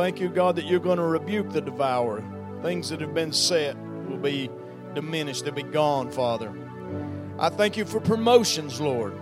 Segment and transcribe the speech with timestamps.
[0.00, 2.24] thank you, God, that you're going to rebuke the devourer.
[2.62, 3.76] Things that have been set
[4.08, 4.48] will be
[4.94, 6.50] diminished, they'll be gone, Father.
[7.38, 9.12] I thank you for promotions, Lord.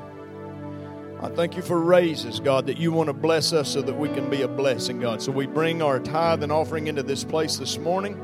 [1.21, 4.09] I thank you for raises, God, that you want to bless us so that we
[4.11, 5.21] can be a blessing, God.
[5.21, 8.17] So we bring our tithe and offering into this place this morning.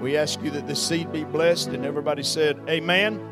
[0.00, 3.24] We ask you that the seed be blessed, and everybody said, Amen.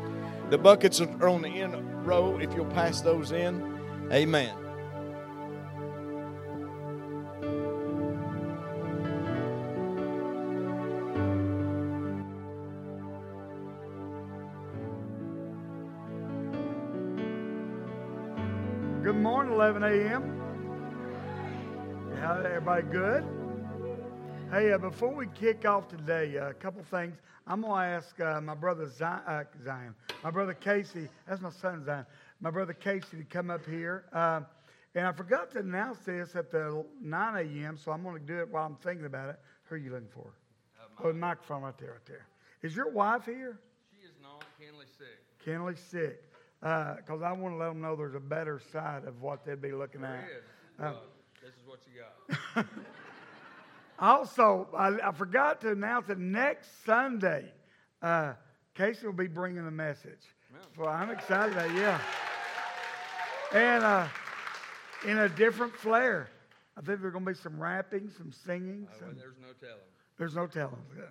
[0.49, 2.39] The buckets are on the end row.
[2.41, 3.77] If you'll pass those in,
[4.09, 4.62] Amen.
[19.53, 20.41] 11 a.m.
[22.19, 23.23] How everybody good?
[24.49, 27.17] Hey, uh, before we kick off today, uh, a couple things.
[27.45, 29.93] I'm going to ask uh, my brother Zion, uh, Zion,
[30.23, 32.03] my brother Casey, that's my son Zion,
[32.41, 34.05] my brother Casey to come up here.
[34.11, 34.41] Uh,
[34.95, 38.39] and I forgot to announce this at the 9 a.m., so I'm going to do
[38.39, 39.39] it while I'm thinking about it.
[39.65, 40.33] Who are you looking for?
[41.03, 42.25] oh, the microphone right there, right there.
[42.63, 43.59] Is your wife here?
[43.91, 44.43] She is not.
[44.59, 45.45] Kenley's sick.
[45.45, 46.23] Kenley's sick
[46.63, 49.61] because uh, I want to let them know there's a better side of what they'd
[49.61, 50.15] be looking there
[50.79, 50.85] at.
[50.89, 50.95] Is.
[50.95, 50.99] Uh,
[51.43, 52.01] this is what you
[52.55, 52.65] got.
[53.99, 57.51] also, I, I, forgot to announce that next Sunday,
[58.01, 58.33] uh,
[58.75, 60.21] Casey will be bringing a message.
[60.77, 61.99] So I'm excited about yeah.
[63.53, 64.07] And uh,
[65.05, 66.29] in a different flair.
[66.77, 68.87] I think there's going to be some rapping, some singing.
[68.97, 69.83] Some, well, there's no telling.
[70.17, 70.81] There's no telling.
[70.97, 71.03] Yeah.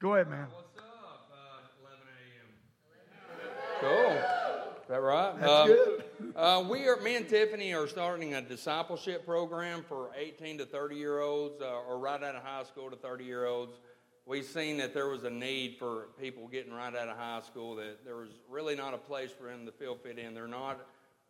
[0.00, 0.46] Go ahead, man.
[0.52, 1.30] What's up?
[1.32, 4.14] Uh, 11 a.m.
[4.38, 4.47] Cool.
[4.88, 5.38] Is that right?
[5.38, 6.04] That's um, good.
[6.34, 10.96] uh, we are, me and Tiffany are starting a discipleship program for 18 to 30
[10.96, 13.76] year olds, uh, or right out of high school to 30 year olds.
[14.24, 17.76] We've seen that there was a need for people getting right out of high school,
[17.76, 20.32] that there was really not a place for them to feel fit in.
[20.32, 20.80] They're not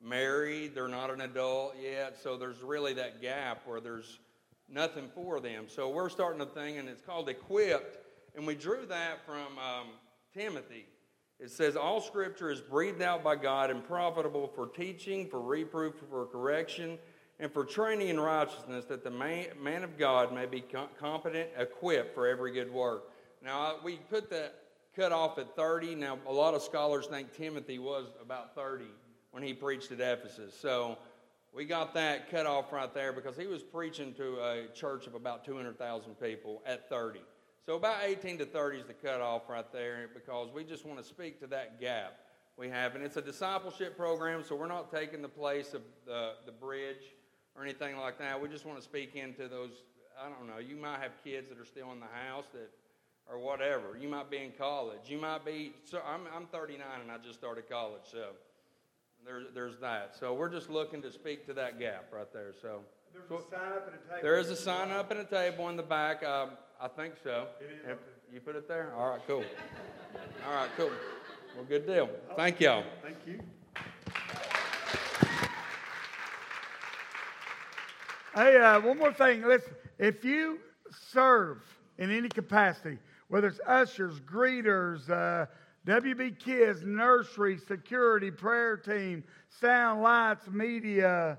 [0.00, 4.20] married, they're not an adult yet, so there's really that gap where there's
[4.69, 5.65] nothing for them.
[5.67, 7.98] So we're starting a thing, and it's called Equipped,
[8.37, 9.89] and we drew that from um,
[10.33, 10.87] Timothy.
[11.41, 15.94] It says, All scripture is breathed out by God and profitable for teaching, for reproof,
[16.10, 16.99] for correction,
[17.38, 20.65] and for training in righteousness, that the man, man of God may be
[20.99, 23.10] competent, equipped for every good work.
[23.43, 24.54] Now, we put that
[24.97, 25.94] cut off at 30.
[25.94, 28.87] Now, a lot of scholars think Timothy was about 30
[29.31, 30.59] when he preached at Ephesus.
[30.60, 30.99] So
[31.55, 35.15] we got that cut off right there because he was preaching to a church of
[35.15, 37.20] about 200,000 people at 30.
[37.69, 41.05] So about 18 to 30 is the cutoff right there because we just want to
[41.05, 42.15] speak to that gap
[42.56, 42.95] we have.
[42.95, 47.12] And it's a discipleship program, so we're not taking the place of the, the bridge
[47.55, 48.41] or anything like that.
[48.41, 49.83] We just want to speak into those,
[50.19, 52.71] I don't know, you might have kids that are still in the house that
[53.31, 53.99] or whatever.
[54.00, 55.00] You might be in college.
[55.05, 58.29] You might be, so I'm, I'm 39 and I just started college, so
[59.27, 60.17] there's, there's that.
[60.19, 62.55] So we're just looking to speak to that gap right there.
[62.62, 62.81] So
[63.12, 64.21] there's a sign up and a table.
[64.23, 66.25] There is a sign up and a table in the back.
[66.25, 67.47] Um, I think so.
[68.33, 68.93] You put it there?
[68.97, 69.43] All right, cool.
[70.47, 70.91] All right, cool.
[71.56, 72.09] Well, good deal.
[72.37, 72.84] Thank y'all.
[73.03, 73.41] Thank you.
[78.33, 79.43] Hey, uh, one more thing.
[79.43, 80.61] Listen, if you
[81.11, 81.59] serve
[81.99, 85.47] in any capacity, whether it's ushers, greeters, uh,
[85.84, 91.38] WB Kids, nursery, security, prayer team, sound, lights, media,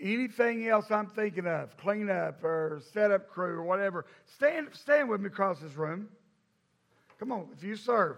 [0.00, 5.26] anything else I'm thinking of, cleanup or setup crew or whatever, stand, stand with me
[5.26, 6.08] across this room.
[7.18, 8.16] Come on, if you serve.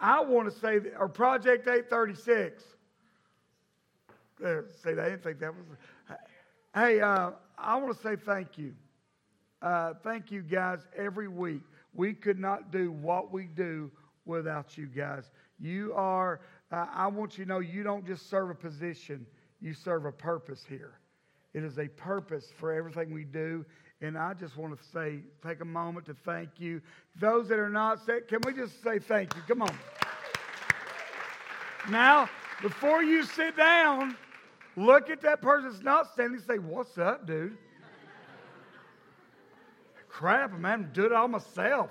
[0.00, 2.62] I want to say, or Project 836.
[4.38, 6.18] There, see, they didn't think that was.
[6.74, 8.74] Hey, uh, I want to say thank you.
[9.62, 11.62] Uh, thank you guys every week.
[11.94, 13.90] We could not do what we do
[14.26, 15.30] without you guys.
[15.60, 16.40] You are,
[16.72, 19.24] uh, I want you to know, you don't just serve a position
[19.64, 20.92] you serve a purpose here.
[21.54, 23.64] It is a purpose for everything we do.
[24.02, 26.82] And I just want to say, take a moment to thank you.
[27.18, 29.40] Those that are not, can we just say thank you?
[29.48, 29.74] Come on.
[31.88, 32.28] Now,
[32.60, 34.16] before you sit down,
[34.76, 37.56] look at that person that's not standing and say, What's up, dude?
[40.08, 41.90] Crap, man, I'm doing it all myself.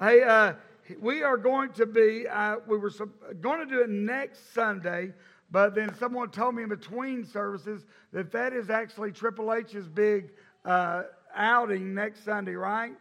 [0.00, 0.54] Hey, uh,
[0.98, 2.90] we are going to be, uh, we were
[3.40, 5.12] going to do it next Sunday,
[5.50, 10.30] but then someone told me in between services that that is actually Triple H's big
[10.64, 11.02] uh,
[11.34, 12.92] outing next Sunday, right?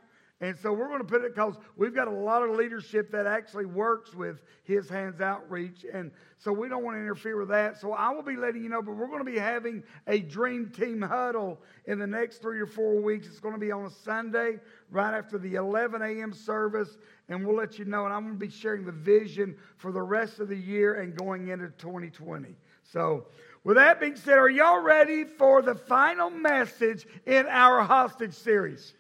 [0.42, 3.28] And so we're going to put it because we've got a lot of leadership that
[3.28, 5.86] actually works with His Hands Outreach.
[5.92, 7.78] And so we don't want to interfere with that.
[7.78, 10.70] So I will be letting you know, but we're going to be having a dream
[10.70, 13.28] team huddle in the next three or four weeks.
[13.28, 14.60] It's going to be on a Sunday
[14.92, 16.32] right after the 11 a.m.
[16.32, 16.98] service.
[17.30, 18.06] And we'll let you know.
[18.06, 21.16] And I'm going to be sharing the vision for the rest of the year and
[21.16, 22.56] going into 2020.
[22.84, 23.28] So,
[23.64, 28.94] with that being said, are y'all ready for the final message in our hostage series?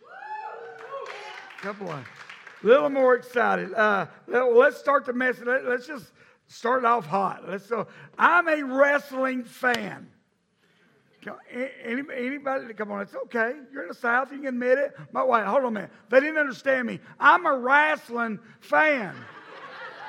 [1.62, 2.08] Couple of,
[2.64, 3.74] a little more excited.
[3.74, 5.46] Uh, let's start the message.
[5.46, 6.12] Let's just
[6.48, 7.50] start off hot.
[7.50, 7.72] Let's.
[8.18, 10.08] I'm a wrestling fan.
[11.84, 13.54] Anybody, that come on, it's okay.
[13.72, 14.96] You're in the South, you can admit it.
[15.12, 15.92] My wife, hold on a minute.
[16.10, 17.00] They didn't understand me.
[17.20, 19.16] I'm a wrestling fan.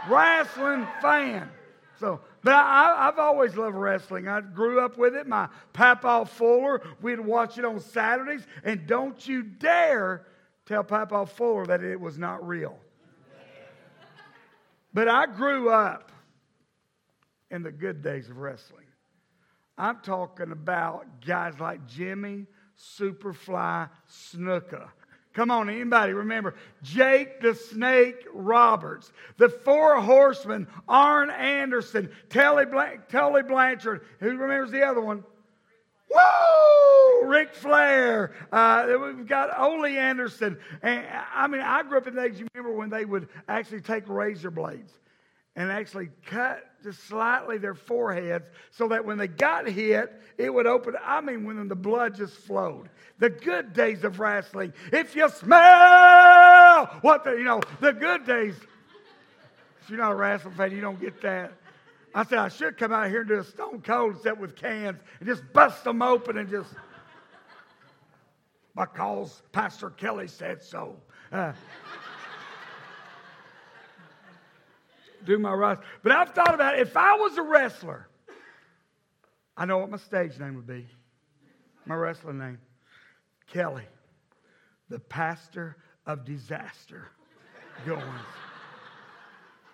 [0.09, 1.51] wrestling fan.
[1.99, 4.29] So, but I, have always loved wrestling.
[4.29, 5.27] I grew up with it.
[5.27, 8.47] My Papa Fuller, we'd watch it on Saturdays.
[8.65, 10.27] And don't you dare
[10.65, 12.79] tell Papa Fuller that it was not real.
[14.95, 16.11] But I grew up
[17.51, 18.80] in the good days of wrestling.
[19.81, 22.45] I'm talking about guys like Jimmy,
[22.79, 24.91] Superfly, Snuka.
[25.33, 32.67] Come on, anybody remember Jake the Snake Roberts, the Four Horsemen, Arn Anderson, Telly,
[33.11, 34.03] Tully Blanchard.
[34.19, 35.25] Who remembers the other one?
[36.11, 37.27] Woo!
[37.27, 38.35] Ric Flair.
[38.53, 40.59] Uh, we've got Ole Anderson.
[40.83, 43.81] And I mean, I grew up in the age, you remember when they would actually
[43.81, 44.93] take razor blades
[45.57, 50.67] and actually cut just slightly their foreheads so that when they got hit, it would
[50.67, 50.95] open.
[51.05, 52.89] I mean, when the blood just flowed.
[53.19, 54.73] The good days of wrestling.
[54.93, 58.55] If you smell what the, you know, the good days.
[59.83, 61.53] If you're not a wrestling fan, you don't get that.
[62.15, 65.01] I said, I should come out here and do a stone cold set with cans
[65.21, 66.71] and just bust them open and just.
[68.77, 70.97] Because Pastor Kelly said so.
[71.31, 71.53] Uh,
[75.25, 75.87] do my wrestling.
[76.03, 76.81] But I've thought about it.
[76.81, 78.07] If I was a wrestler,
[79.57, 80.87] I know what my stage name would be.
[81.87, 82.59] My wrestling name.
[83.53, 83.85] Kelly,
[84.89, 85.77] the pastor
[86.07, 87.09] of disaster.
[87.85, 88.21] Go on.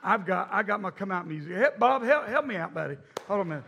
[0.02, 1.78] I've got I got my come out music.
[1.78, 2.96] Bob, help, help me out, buddy.
[3.26, 3.64] Hold on a minute.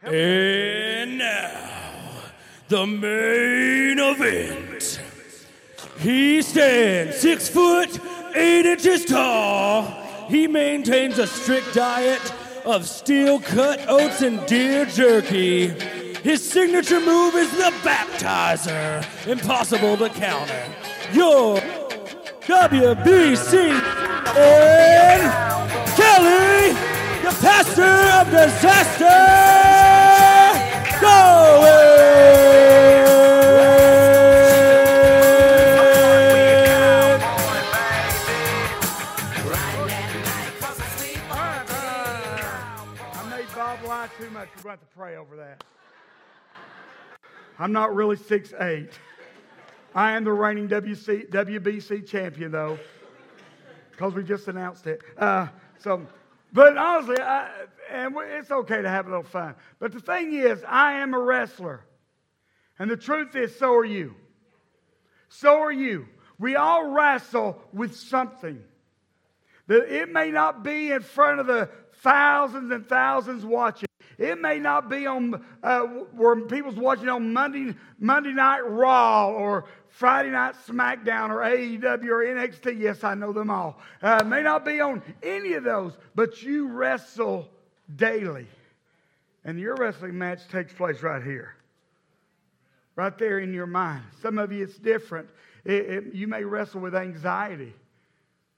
[0.00, 2.22] Help and now
[2.68, 5.00] the main event.
[5.98, 8.00] He stands six foot
[8.34, 10.01] eight inches tall
[10.32, 12.32] he maintains a strict diet
[12.64, 15.68] of steel cut oats and deer jerky.
[16.22, 20.64] His signature move is the baptizer, impossible to counter.
[21.12, 21.58] Your
[22.46, 23.72] WBC
[24.34, 25.22] and
[25.98, 26.72] Kelly,
[27.22, 29.18] the pastor of disaster,
[31.02, 32.71] going.
[44.20, 45.64] Have to pray over that.
[47.58, 48.90] I'm not really six eight.
[49.94, 52.78] I am the reigning WC, WBC champion, though,
[53.90, 55.02] because we just announced it.
[55.18, 55.48] Uh,
[55.78, 56.06] so,
[56.52, 57.50] but honestly, I,
[57.90, 59.54] and it's okay to have a little fun.
[59.78, 61.84] But the thing is, I am a wrestler.
[62.78, 64.14] And the truth is, so are you.
[65.28, 66.08] So are you.
[66.38, 68.62] We all wrestle with something.
[69.66, 73.88] That it may not be in front of the thousands and thousands watching.
[74.22, 79.64] It may not be on uh, where people's watching on Monday, Monday Night Raw or
[79.88, 82.78] Friday Night SmackDown or AEW or NXT.
[82.78, 83.80] Yes, I know them all.
[84.00, 87.48] Uh, may not be on any of those, but you wrestle
[87.96, 88.46] daily.
[89.44, 91.56] And your wrestling match takes place right here,
[92.94, 94.04] right there in your mind.
[94.20, 95.28] Some of you, it's different.
[95.64, 97.74] It, it, you may wrestle with anxiety.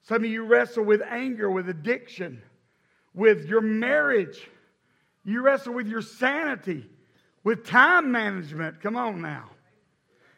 [0.03, 2.43] Some of you wrestle with anger, with addiction,
[3.15, 4.47] with your marriage
[5.25, 6.89] you wrestle with your sanity,
[7.43, 8.81] with time management.
[8.81, 9.51] Come on now.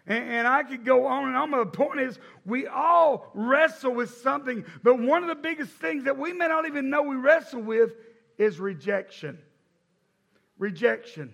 [0.07, 3.93] And, and I could go on and on, but the point is, we all wrestle
[3.93, 4.65] with something.
[4.83, 7.93] But one of the biggest things that we may not even know we wrestle with
[8.39, 9.39] is rejection.
[10.59, 11.33] Rejection.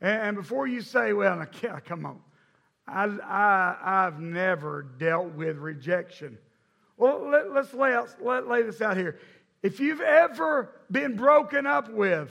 [0.00, 1.44] And, and before you say, well,
[1.84, 2.20] come on,
[2.86, 6.38] I, I, I've never dealt with rejection.
[6.96, 9.18] Well, let, us lay, out, let, lay this out here.
[9.62, 12.30] If you've ever been broken up with,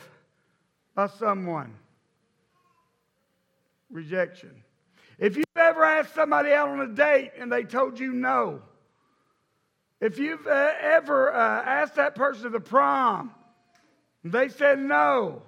[0.95, 1.73] by someone.
[3.89, 4.63] Rejection.
[5.17, 8.61] If you've ever asked somebody out on a date and they told you no,
[9.99, 13.31] if you've uh, ever uh, asked that person to the prom
[14.23, 15.43] and they said no,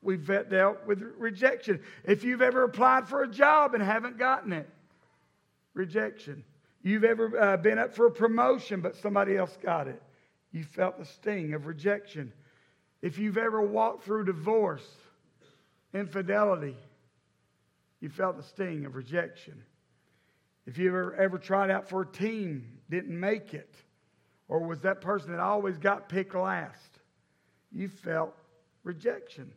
[0.00, 1.82] we've dealt with rejection.
[2.04, 4.68] If you've ever applied for a job and haven't gotten it,
[5.74, 6.44] rejection.
[6.82, 10.00] You've ever uh, been up for a promotion but somebody else got it,
[10.52, 12.32] you felt the sting of rejection.
[13.02, 14.86] If you've ever walked through divorce,
[15.92, 16.76] infidelity,
[18.00, 19.62] you felt the sting of rejection.
[20.66, 23.74] If you ever, ever tried out for a team, didn't make it,
[24.48, 26.98] or was that person that always got picked last,
[27.72, 28.34] you felt
[28.82, 29.52] rejection.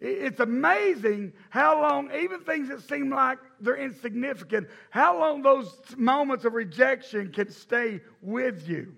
[0.00, 6.46] It's amazing how long, even things that seem like they're insignificant, how long those moments
[6.46, 8.94] of rejection can stay with you.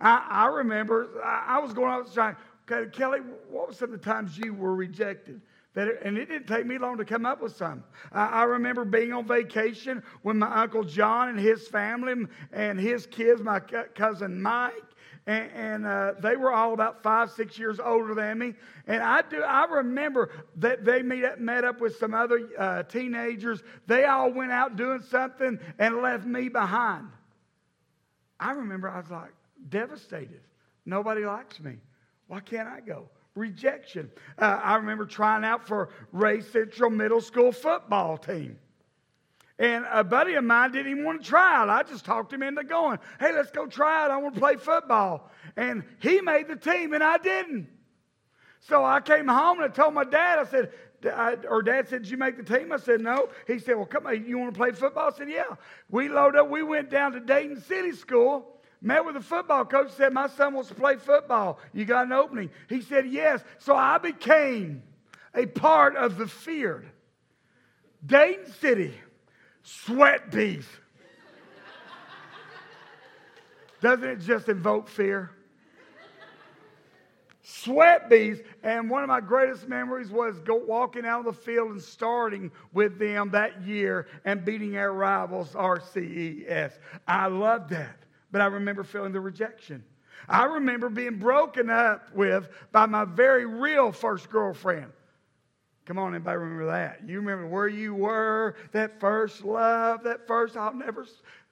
[0.00, 2.36] I, I remember I, was going out trying,
[2.70, 3.20] okay, Kelly,
[3.50, 5.40] what were some of the times you were rejected?
[5.74, 7.84] That and it didn't take me long to come up with some.
[8.10, 13.06] I, I remember being on vacation when my Uncle John and his family and his
[13.06, 14.72] kids, my cousin Mike,
[15.26, 18.54] and, and uh, they were all about five, six years older than me.
[18.86, 22.82] And I do, I remember that they met up, met up with some other uh,
[22.84, 23.62] teenagers.
[23.86, 27.08] They all went out doing something and left me behind.
[28.40, 29.32] I remember I was like
[29.68, 30.40] devastated.
[30.86, 31.76] Nobody likes me.
[32.28, 33.08] Why can't I go?
[33.34, 34.10] Rejection.
[34.38, 38.58] Uh, I remember trying out for Rhea Central Middle School football team.
[39.58, 41.68] And a buddy of mine didn't even want to try out.
[41.68, 44.12] I just talked him into going, hey, let's go try out.
[44.12, 45.30] I want to play football.
[45.56, 47.68] And he made the team, and I didn't.
[48.60, 50.70] So I came home and I told my dad, I said,
[51.48, 52.72] or dad said, Did you make the team?
[52.72, 53.28] I said, No.
[53.46, 55.10] He said, Well, come on, you want to play football?
[55.12, 55.54] I said, Yeah.
[55.90, 59.90] We loaded up, we went down to Dayton City School, met with a football coach,
[59.92, 61.58] said, My son wants to play football.
[61.72, 62.50] You got an opening?
[62.68, 63.42] He said, Yes.
[63.58, 64.82] So I became
[65.34, 66.88] a part of the feared.
[68.04, 68.94] Dayton City
[69.62, 70.66] sweat bees.
[73.80, 75.30] Doesn't it just invoke fear?
[77.42, 78.40] Sweat bees.
[78.62, 82.98] And one of my greatest memories was walking out of the field and starting with
[82.98, 86.72] them that year and beating our rivals, RCES.
[87.06, 87.97] I loved that.
[88.30, 89.84] But I remember feeling the rejection.
[90.28, 94.92] I remember being broken up with by my very real first girlfriend.
[95.86, 97.00] Come on, anybody remember that?
[97.06, 101.06] You remember where you were, that first love, that first, I'll never,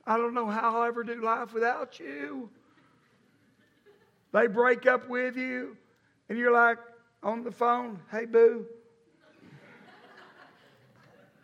[0.07, 2.51] I don't know how I'll ever do life without you.
[4.33, 5.79] They break up with you,
[6.29, 6.77] and you're like
[7.23, 8.67] on the phone, hey, boo,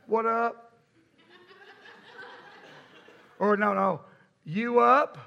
[0.07, 0.75] what up?
[3.39, 4.03] Or no, no,
[4.45, 5.19] you up?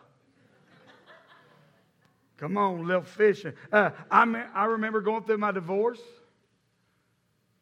[2.37, 3.53] Come on, little fishing.
[3.71, 6.01] Uh, I, I remember going through my divorce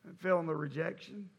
[0.05, 1.29] and feeling the rejection.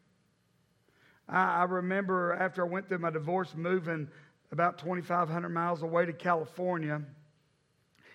[1.27, 4.07] I, I remember after I went through my divorce, moving
[4.51, 7.01] about 2,500 miles away to California.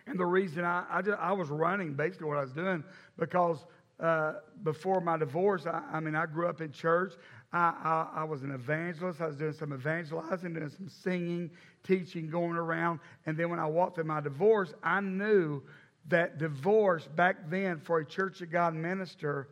[0.07, 2.83] And the reason I, I, just, I was running basically what I was doing
[3.19, 3.65] because
[4.01, 7.13] uh, before my divorce, I, I, mean, I grew up in church.
[7.53, 9.21] I, I, was an evangelist.
[9.21, 11.51] I was doing some evangelizing, doing some singing,
[11.83, 13.01] teaching, going around.
[13.27, 15.63] And then when I walked through my divorce, I knew
[16.09, 19.49] that divorce back then for a Church of God minister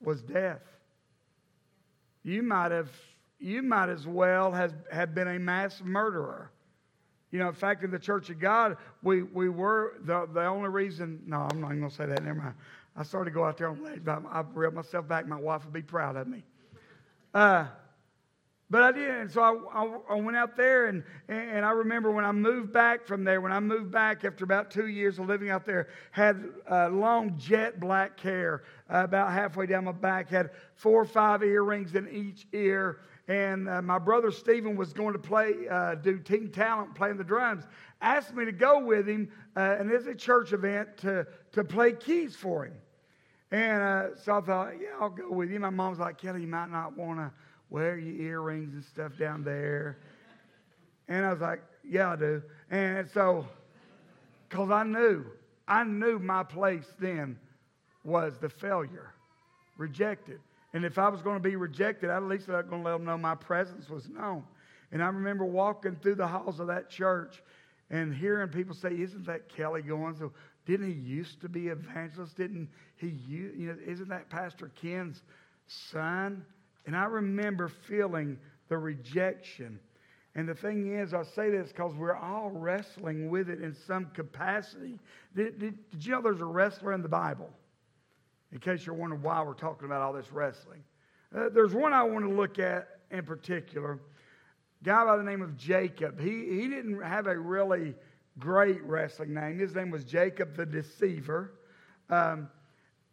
[0.00, 0.62] was death.
[2.24, 2.90] You might have,
[3.38, 6.50] you might as well have been a mass murderer.
[7.30, 10.68] You know, in fact, in the Church of God, we, we were the, the only
[10.68, 11.22] reason.
[11.26, 12.24] No, I'm not going to say that.
[12.24, 12.54] Never mind.
[12.96, 15.26] I started to go out there on ledge, but I reeled myself back.
[15.26, 16.42] My wife would be proud of me.
[17.34, 17.66] Uh,
[18.72, 19.10] but I did.
[19.10, 22.72] And so I, I, I, went out there, and, and I remember when I moved
[22.72, 25.88] back from there, when I moved back after about two years of living out there,
[26.10, 31.04] had uh, long jet black hair uh, about halfway down my back, had four or
[31.04, 33.00] five earrings in each ear.
[33.28, 37.24] And uh, my brother Stephen was going to play, uh, do Teen Talent, playing the
[37.24, 37.64] drums,
[38.00, 41.92] asked me to go with him, uh, and it's a church event, to, to play
[41.92, 42.72] keys for him.
[43.52, 45.60] And uh, so I thought, yeah, I'll go with you.
[45.60, 47.30] My mom's like, Kelly, you might not want to
[47.68, 49.98] wear your earrings and stuff down there.
[51.06, 52.42] And I was like, yeah, I do.
[52.70, 53.46] And so,
[54.48, 55.26] because I knew,
[55.68, 57.38] I knew my place then
[58.04, 59.12] was the failure,
[59.76, 60.40] rejected.
[60.72, 62.96] And if I was going to be rejected, at least I was going to let
[62.96, 64.44] them know my presence was known.
[64.92, 67.42] And I remember walking through the halls of that church
[67.90, 70.16] and hearing people say, Isn't that Kelly going?
[70.16, 70.32] So,
[70.66, 72.36] didn't he used to be evangelist?
[72.36, 75.22] Didn't he, you know, isn't that Pastor Ken's
[75.66, 76.44] son?
[76.86, 78.38] And I remember feeling
[78.68, 79.78] the rejection.
[80.34, 84.06] And the thing is, I say this because we're all wrestling with it in some
[84.14, 84.98] capacity.
[85.36, 87.50] Did, did, did, you know there's a wrestler in the Bible?
[88.52, 90.82] In case you're wondering why we're talking about all this wrestling.
[91.36, 93.98] Uh, there's one I want to look at in particular.
[94.82, 96.20] Guy by the name of Jacob.
[96.20, 97.94] He, he didn't have a really
[98.38, 99.58] great wrestling name.
[99.58, 101.52] His name was Jacob the Deceiver.
[102.10, 102.48] Um,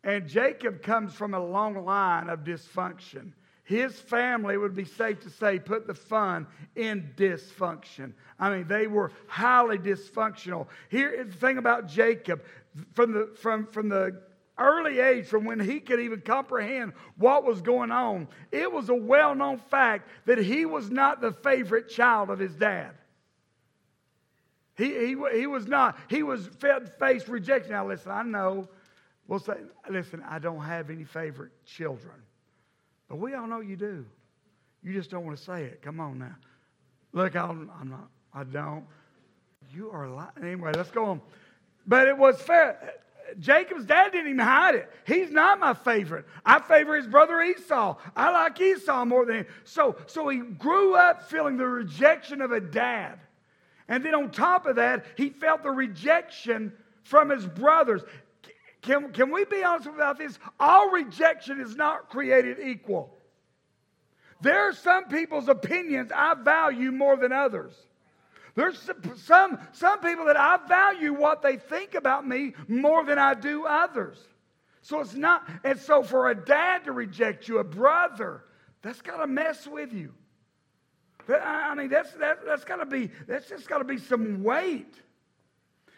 [0.04, 3.34] and Jacob comes from a long line of dysfunction.
[3.64, 8.14] His family would be safe to say put the fun in dysfunction.
[8.40, 10.68] I mean, they were highly dysfunctional.
[10.90, 12.42] Here is the thing about Jacob
[12.94, 14.22] from the, from, from the
[14.58, 18.96] early age, from when he could even comprehend what was going on, it was a
[18.96, 22.92] well known fact that he was not the favorite child of his dad.
[24.80, 26.00] He, he, he was not.
[26.10, 26.50] He was
[26.98, 27.74] faced rejection.
[27.74, 28.68] Now, listen, I know
[29.30, 29.54] We'll say,
[29.88, 32.16] listen, I don't have any favorite children.
[33.08, 34.04] But we all know you do.
[34.82, 35.84] You just don't want to say it.
[35.84, 36.36] Come on now.
[37.14, 38.86] Look, I'm, I'm not, I don't.
[39.72, 40.32] You are lying.
[40.42, 41.22] Anyway, let's go on.
[41.86, 42.96] But it was fair.
[43.38, 44.90] Jacob's dad didn't even hide it.
[45.06, 46.26] He's not my favorite.
[46.44, 47.98] I favor his brother Esau.
[48.16, 49.46] I like Esau more than him.
[49.64, 53.20] So, so he grew up feeling the rejection of a dad.
[53.90, 56.72] And then on top of that, he felt the rejection
[57.04, 58.02] from his brothers.
[58.84, 60.38] Can, can we be honest about this?
[60.60, 63.18] All rejection is not created equal.
[64.42, 67.74] There are some people's opinions I value more than others.
[68.56, 73.34] There's some, some people that I value what they think about me more than I
[73.34, 74.18] do others.
[74.82, 78.44] So it's not, and so for a dad to reject you, a brother,
[78.82, 80.14] that's got to mess with you.
[81.28, 84.94] I mean, that's, that, that's got to be, that's just got to be some weight.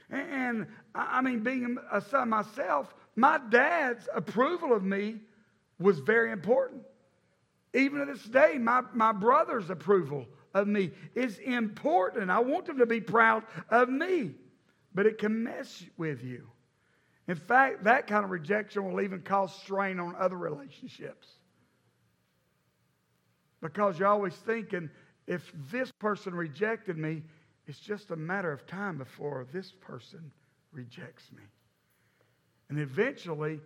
[0.10, 5.20] And, and I mean, being a son myself, my dad's approval of me
[5.80, 6.84] was very important.
[7.74, 12.30] Even to this day, my, my brother's approval of me is important.
[12.30, 14.32] I want them to be proud of me,
[14.94, 16.48] but it can mess with you.
[17.28, 21.28] In fact, that kind of rejection will even cause strain on other relationships.
[23.62, 24.90] Because you're always thinking,
[25.28, 27.24] if this person rejected me,
[27.68, 30.32] it's just a matter of time before this person
[30.72, 31.44] rejects me.
[32.70, 33.60] And eventually,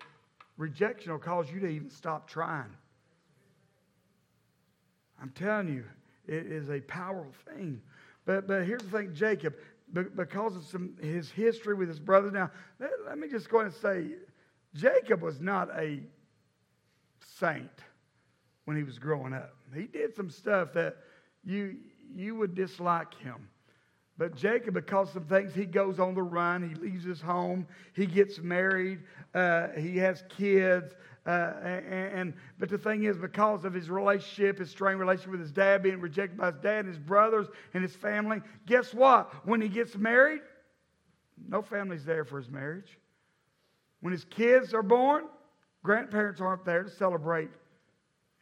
[0.58, 2.76] rejection will cause you to even stop trying.
[5.22, 5.86] I'm telling you,
[6.28, 7.82] it is a powerful thing.
[8.26, 9.56] But, but here's the thing Jacob,
[9.94, 12.34] because of some, his history with his brothers.
[12.34, 14.16] Now, let, let me just go ahead and say
[14.74, 16.00] Jacob was not a
[17.40, 17.70] saint
[18.66, 19.56] when he was growing up.
[19.74, 20.98] He did some stuff that
[21.46, 21.78] you,
[22.16, 23.48] you would dislike him.
[24.18, 26.68] But Jacob, because of things, he goes on the run.
[26.68, 27.68] He leaves his home.
[27.94, 29.00] He gets married.
[29.34, 30.94] Uh, he has kids.
[31.26, 35.42] Uh, and, and, but the thing is, because of his relationship, his strained relationship with
[35.42, 39.34] his dad, being rejected by his dad and his brothers and his family, guess what?
[39.46, 40.42] When he gets married,
[41.50, 42.98] no family's there for his marriage.
[44.00, 45.26] When his kids are born,
[45.84, 47.50] grandparents aren't there to celebrate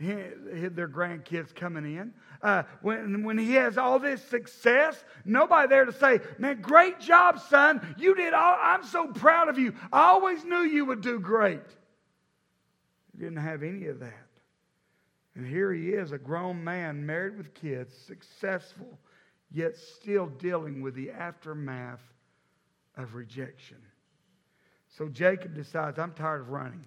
[0.04, 2.14] their grandkids coming in.
[2.42, 7.40] Uh, when, when he has all this success, nobody there to say, Man, great job,
[7.40, 7.96] son.
[7.98, 9.74] You did all, I'm so proud of you.
[9.92, 11.62] I always knew you would do great.
[13.12, 14.28] He didn't have any of that.
[15.36, 19.00] And here he is, a grown man, married with kids, successful,
[19.52, 22.04] yet still dealing with the aftermath
[22.98, 23.78] of rejection.
[24.98, 26.86] So Jacob decides, I'm tired of running.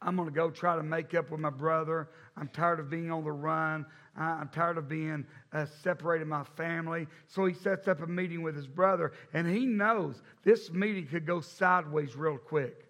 [0.00, 2.08] I'm going to go try to make up with my brother.
[2.36, 3.84] I'm tired of being on the run.
[4.16, 7.06] I'm tired of being uh, separated my family.
[7.26, 11.26] So he sets up a meeting with his brother, and he knows this meeting could
[11.26, 12.84] go sideways real quick.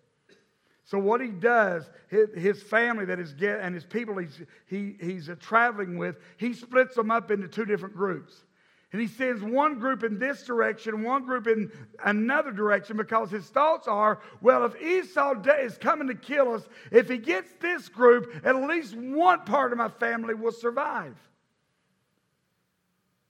[0.85, 5.29] So what he does, his, family that is get and his people he's, he, he's
[5.29, 8.45] uh, traveling with, he splits them up into two different groups.
[8.93, 11.71] And he sends one group in this direction, one group in
[12.05, 17.09] another direction, because his thoughts are, well, if Esau is coming to kill us, if
[17.09, 21.17] he gets this group, at least one part of my family will survive.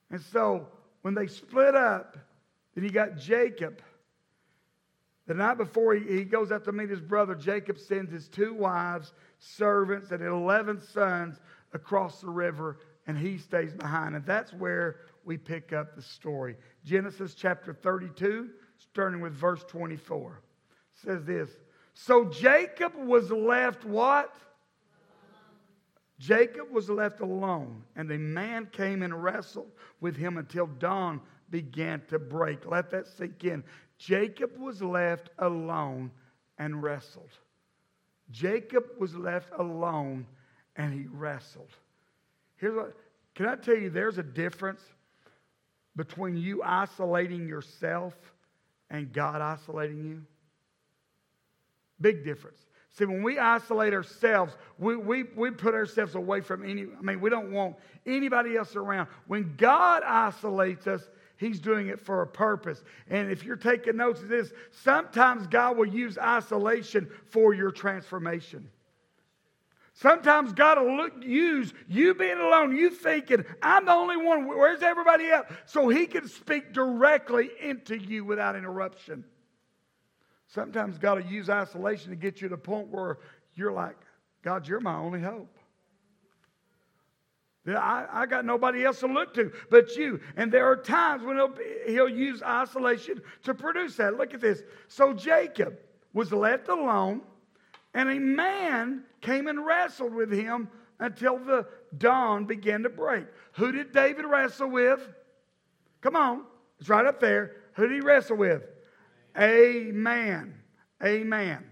[0.09, 0.67] And so
[1.01, 2.17] when they split up,
[2.73, 3.81] then he got Jacob
[5.29, 8.51] the night before he, he goes out to meet his brother, Jacob sends his two
[8.51, 11.39] wives, servants, and 11 sons
[11.71, 14.15] across the river, and he stays behind.
[14.15, 16.55] And that's where we pick up the story.
[16.83, 20.41] Genesis chapter 32, starting with verse 24,
[20.93, 21.49] says this
[21.93, 24.35] So Jacob was left what?
[26.19, 32.01] Jacob was left alone, and a man came and wrestled with him until dawn began
[32.09, 32.65] to break.
[32.65, 33.63] Let that sink in.
[33.97, 36.11] Jacob was left alone
[36.57, 37.31] and wrestled.
[38.31, 40.25] Jacob was left alone
[40.75, 41.71] and he wrestled.
[42.57, 42.95] Here's what
[43.35, 44.81] can I tell you there's a difference
[45.99, 48.13] between you isolating yourself
[48.89, 50.21] and God isolating you?
[51.99, 52.57] Big difference.
[52.91, 57.19] See, when we isolate ourselves, we, we, we put ourselves away from any, I mean,
[57.19, 59.09] we don't want anybody else around.
[59.27, 61.01] When God isolates us,
[61.35, 62.81] He's doing it for a purpose.
[63.09, 68.69] And if you're taking notes of this, sometimes God will use isolation for your transformation.
[70.01, 74.81] Sometimes God will look, use you being alone, you thinking, I'm the only one, where's
[74.81, 75.47] everybody else?
[75.65, 79.25] So He can speak directly into you without interruption.
[80.47, 83.17] Sometimes God will use isolation to get you to the point where
[83.55, 83.97] you're like,
[84.41, 85.53] God, you're my only hope.
[87.67, 90.21] I, I got nobody else to look to but you.
[90.37, 91.53] And there are times when he'll,
[91.85, 94.15] he'll use isolation to produce that.
[94.15, 94.63] Look at this.
[94.87, 95.77] So Jacob
[96.13, 97.19] was left alone,
[97.93, 103.25] and a man came and wrestled with him until the dawn began to break.
[103.53, 105.01] Who did David wrestle with?
[106.01, 106.43] Come on,
[106.79, 107.55] it's right up there.
[107.73, 108.63] Who did he wrestle with?
[109.35, 110.55] A man.
[111.01, 111.65] A man.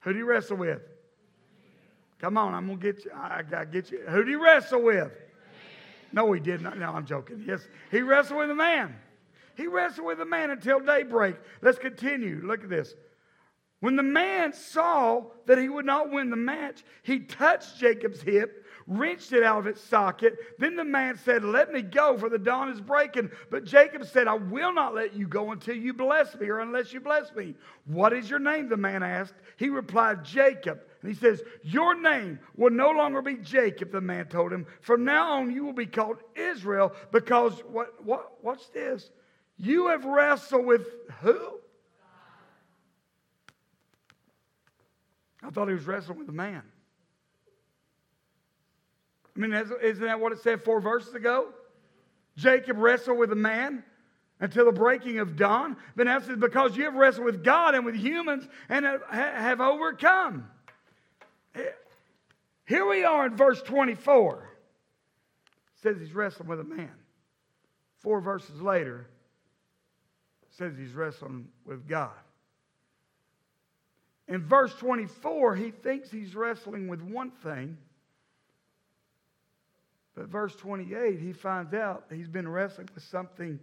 [0.00, 0.82] Who did he wrestle with?
[2.20, 3.10] Come on, I'm gonna get you.
[3.14, 4.00] I gotta get you.
[4.08, 5.12] Who did he wrestle with?
[6.12, 6.78] No, he did not.
[6.78, 7.44] No, I'm joking.
[7.46, 8.94] Yes, he wrestled with a man.
[9.56, 11.36] He wrestled with a man until daybreak.
[11.60, 12.40] Let's continue.
[12.44, 12.94] Look at this.
[13.80, 18.64] When the man saw that he would not win the match, he touched Jacob's hip,
[18.86, 20.36] wrenched it out of its socket.
[20.58, 23.30] Then the man said, Let me go, for the dawn is breaking.
[23.50, 26.92] But Jacob said, I will not let you go until you bless me, or unless
[26.92, 27.54] you bless me.
[27.86, 28.68] What is your name?
[28.68, 29.34] The man asked.
[29.56, 30.80] He replied, Jacob.
[31.02, 34.66] And he says, Your name will no longer be Jacob, the man told him.
[34.80, 39.10] From now on, you will be called Israel, because what, what, what's this?
[39.56, 40.86] You have wrestled with
[41.20, 41.60] who?
[45.44, 46.62] I thought he was wrestling with a man.
[49.36, 51.48] I mean, isn't that what it said four verses ago?
[52.36, 53.84] Jacob wrestled with a man
[54.40, 55.76] until the breaking of dawn.
[55.96, 60.48] But now says, because you have wrestled with God and with humans and have overcome.
[62.66, 64.50] Here we are in verse 24.
[65.46, 66.92] It says he's wrestling with a man.
[67.98, 69.06] Four verses later,
[70.50, 72.12] says he's wrestling with God.
[74.28, 77.76] In verse 24, he thinks he's wrestling with one thing.
[80.14, 83.58] But verse 28, he finds out he's been wrestling with something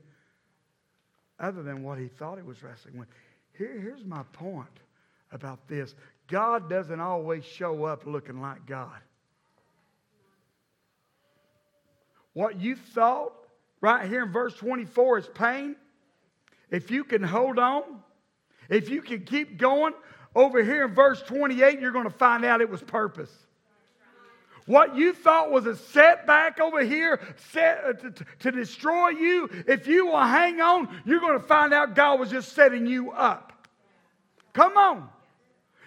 [1.39, 3.07] other than what he thought he was wrestling with.
[3.57, 4.67] Here, here's my point
[5.31, 5.95] about this
[6.27, 8.99] God doesn't always show up looking like God.
[12.33, 13.33] What you thought
[13.81, 15.75] right here in verse 24 is pain,
[16.69, 17.83] if you can hold on,
[18.69, 19.93] if you can keep going,
[20.35, 23.31] over here in verse 28, you're going to find out it was purpose.
[24.65, 27.19] What you thought was a setback over here
[27.51, 31.73] set, uh, to, to destroy you, if you will hang on, you're going to find
[31.73, 33.67] out God was just setting you up.
[34.53, 35.09] Come on.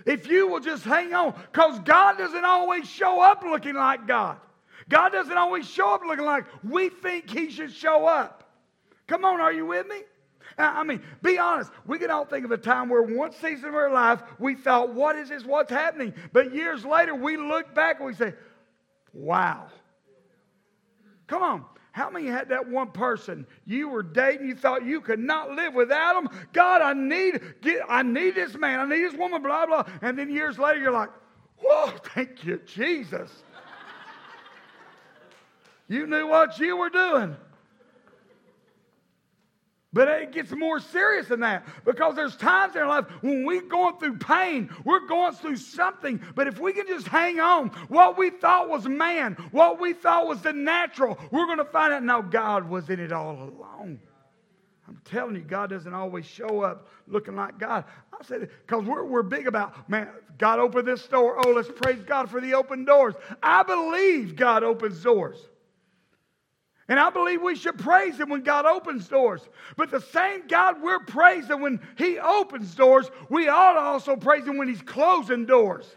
[0.05, 4.39] If you will just hang on, because God doesn't always show up looking like God.
[4.89, 8.51] God doesn't always show up looking like we think He should show up.
[9.07, 10.01] Come on, are you with me?
[10.57, 11.71] I mean, be honest.
[11.87, 14.95] We can all think of a time where one season of our life we thought,
[14.95, 15.45] what is this?
[15.45, 16.15] What's happening?
[16.33, 18.35] But years later, we look back and we say,
[19.13, 19.67] wow.
[21.27, 21.65] Come on.
[21.95, 24.49] How many had that one person you were dating?
[24.49, 26.47] You thought you could not live without them.
[26.53, 28.81] God, I need, get, I need this man.
[28.81, 29.43] I need this woman.
[29.43, 29.85] Blah blah.
[30.03, 31.11] And then years later, you're like,
[31.63, 33.45] "Whoa, thank you, Jesus."
[35.87, 37.37] you knew what you were doing.
[39.95, 43.63] But it gets more serious than that because there's times in our life when we're
[43.63, 46.21] going through pain, we're going through something.
[46.35, 50.27] But if we can just hang on, what we thought was man, what we thought
[50.27, 54.01] was the natural, we're going to find out now God was in it all along.
[54.89, 57.85] I'm telling you, God doesn't always show up looking like God.
[58.13, 61.37] I said, because we're, we're big about, man, God opened this door.
[61.39, 63.15] Oh, let's praise God for the open doors.
[63.43, 65.39] I believe God opens doors.
[66.89, 69.41] And I believe we should praise Him when God opens doors.
[69.77, 74.47] But the same God we're praising when He opens doors, we ought to also praise
[74.47, 75.95] Him when He's closing doors.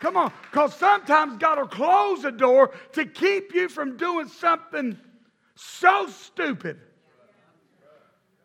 [0.00, 4.98] Come on, because sometimes God will close a door to keep you from doing something
[5.54, 6.78] so stupid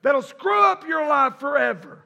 [0.02, 2.06] that'll screw up your life forever.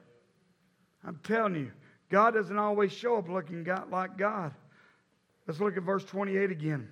[1.05, 1.71] I'm telling you,
[2.09, 4.53] God doesn't always show up looking like God.
[5.45, 6.89] Let's look at verse 28 again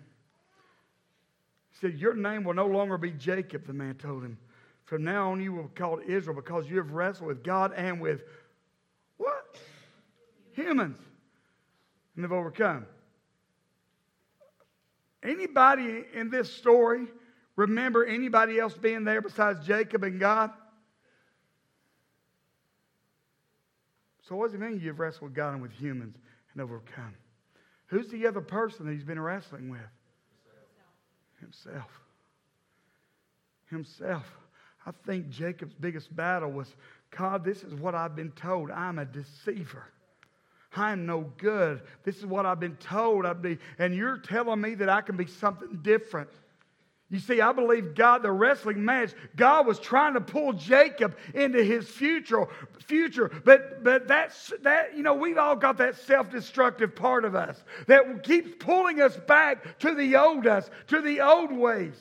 [1.80, 4.38] said, Your name will no longer be Jacob, the man told him.
[4.86, 8.00] From now on, you will be called Israel because you have wrestled with God and
[8.02, 8.24] with
[9.18, 9.58] what?
[10.54, 10.98] Humans.
[12.16, 12.86] And have overcome.
[15.24, 17.08] Anybody in this story
[17.56, 20.52] remember anybody else being there besides Jacob and God?
[24.28, 26.18] So, what does it mean you've wrestled with God and with humans
[26.54, 27.16] and overcome?
[27.88, 29.82] Who's the other person that he's been wrestling with?
[31.44, 31.92] Himself.
[33.70, 34.26] Himself.
[34.86, 36.74] I think Jacob's biggest battle was
[37.18, 38.72] God, this is what I've been told.
[38.72, 39.86] I'm a deceiver.
[40.76, 41.82] I'm no good.
[42.04, 43.60] This is what I've been told I'd be.
[43.78, 46.30] And you're telling me that I can be something different.
[47.14, 51.64] You see, I believe God, the wrestling match, God was trying to pull Jacob into
[51.64, 52.48] his future,
[52.88, 53.30] future.
[53.46, 58.24] But but that's that, you know, we've all got that self-destructive part of us that
[58.24, 61.94] keeps pulling us back to the old us, to the old ways.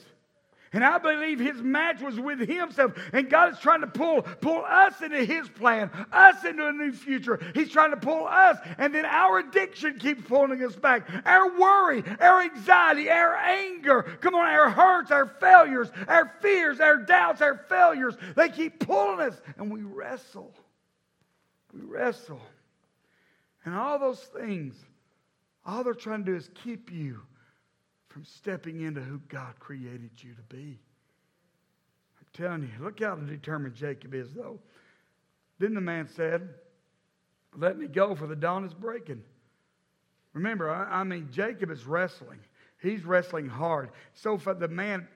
[0.75, 2.93] And I believe his match was with himself.
[3.13, 6.93] And God is trying to pull, pull us into his plan, us into a new
[6.93, 7.39] future.
[7.55, 8.57] He's trying to pull us.
[8.79, 11.09] And then our addiction keeps pulling us back.
[11.27, 16.97] Our worry, our anxiety, our anger, come on, our hurts, our failures, our fears, our
[16.97, 19.39] doubts, our failures, they keep pulling us.
[19.59, 20.55] And we wrestle.
[21.75, 22.41] We wrestle.
[23.67, 24.75] And all those things,
[25.67, 27.21] all they're trying to do is keep you
[28.13, 30.79] from stepping into who God created you to be.
[32.19, 34.59] I'm telling you, look how determined Jacob is, though.
[35.59, 36.49] Then the man said,
[37.57, 39.23] Let me go, for the dawn is breaking.
[40.35, 42.41] Remember, I, I mean, Jacob is wrestling.
[42.81, 43.91] He's wrestling hard.
[44.15, 45.07] So for the man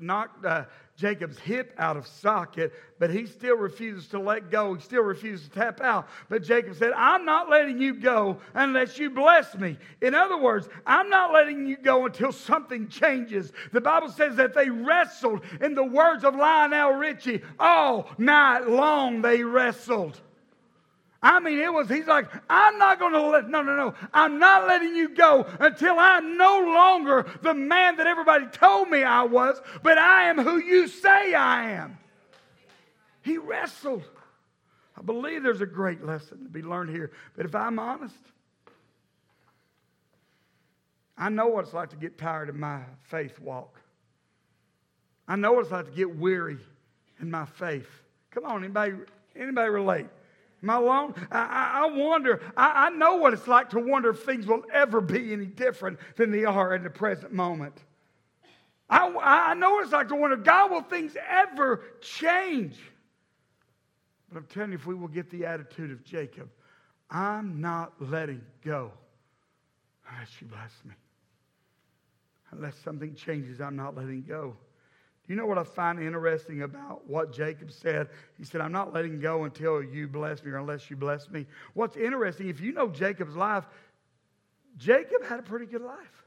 [0.00, 0.64] knocked uh,
[0.96, 4.74] Jacob's hip out of socket, but he still refuses to let go.
[4.74, 6.08] He still refuses to tap out.
[6.28, 9.78] But Jacob said, I'm not letting you go unless you bless me.
[10.02, 13.52] In other words, I'm not letting you go until something changes.
[13.72, 19.22] The Bible says that they wrestled, in the words of Lionel Richie, all night long
[19.22, 20.20] they wrestled.
[21.20, 23.94] I mean, it was, he's like, I'm not going to let, no, no, no.
[24.14, 29.02] I'm not letting you go until I'm no longer the man that everybody told me
[29.02, 31.98] I was, but I am who you say I am.
[33.22, 34.04] He wrestled.
[34.96, 37.10] I believe there's a great lesson to be learned here.
[37.36, 38.14] But if I'm honest,
[41.16, 43.80] I know what it's like to get tired of my faith walk.
[45.26, 46.58] I know what it's like to get weary
[47.20, 47.88] in my faith.
[48.30, 48.94] Come on, anybody,
[49.34, 50.06] anybody relate?
[50.62, 51.14] Am I alone?
[51.30, 55.00] I, I wonder, I, I know what it's like to wonder if things will ever
[55.00, 57.74] be any different than they are in the present moment.
[58.90, 62.78] I, I know what it's like to wonder, God, will things ever change?
[64.30, 66.48] But I'm telling you, if we will get the attitude of Jacob,
[67.10, 68.92] I'm not letting go
[70.10, 70.94] unless you bless me.
[72.50, 74.56] Unless something changes, I'm not letting go.
[75.28, 78.08] You know what I find interesting about what Jacob said?
[78.38, 81.46] He said, I'm not letting go until you bless me or unless you bless me.
[81.74, 83.64] What's interesting, if you know Jacob's life,
[84.78, 86.17] Jacob had a pretty good life.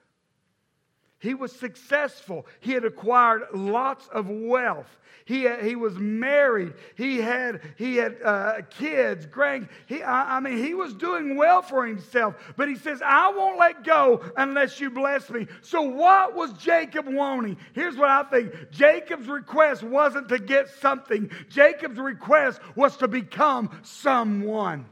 [1.22, 2.48] He was successful.
[2.60, 4.88] He had acquired lots of wealth.
[5.26, 6.74] He, he was married.
[6.96, 9.70] He had, he had uh, kids, grand.
[9.86, 12.36] He, I, I mean, he was doing well for himself.
[12.58, 15.46] But he says, I won't let go unless you bless me.
[15.62, 17.58] So, what was Jacob wanting?
[17.74, 23.70] Here's what I think Jacob's request wasn't to get something, Jacob's request was to become
[23.84, 24.86] someone.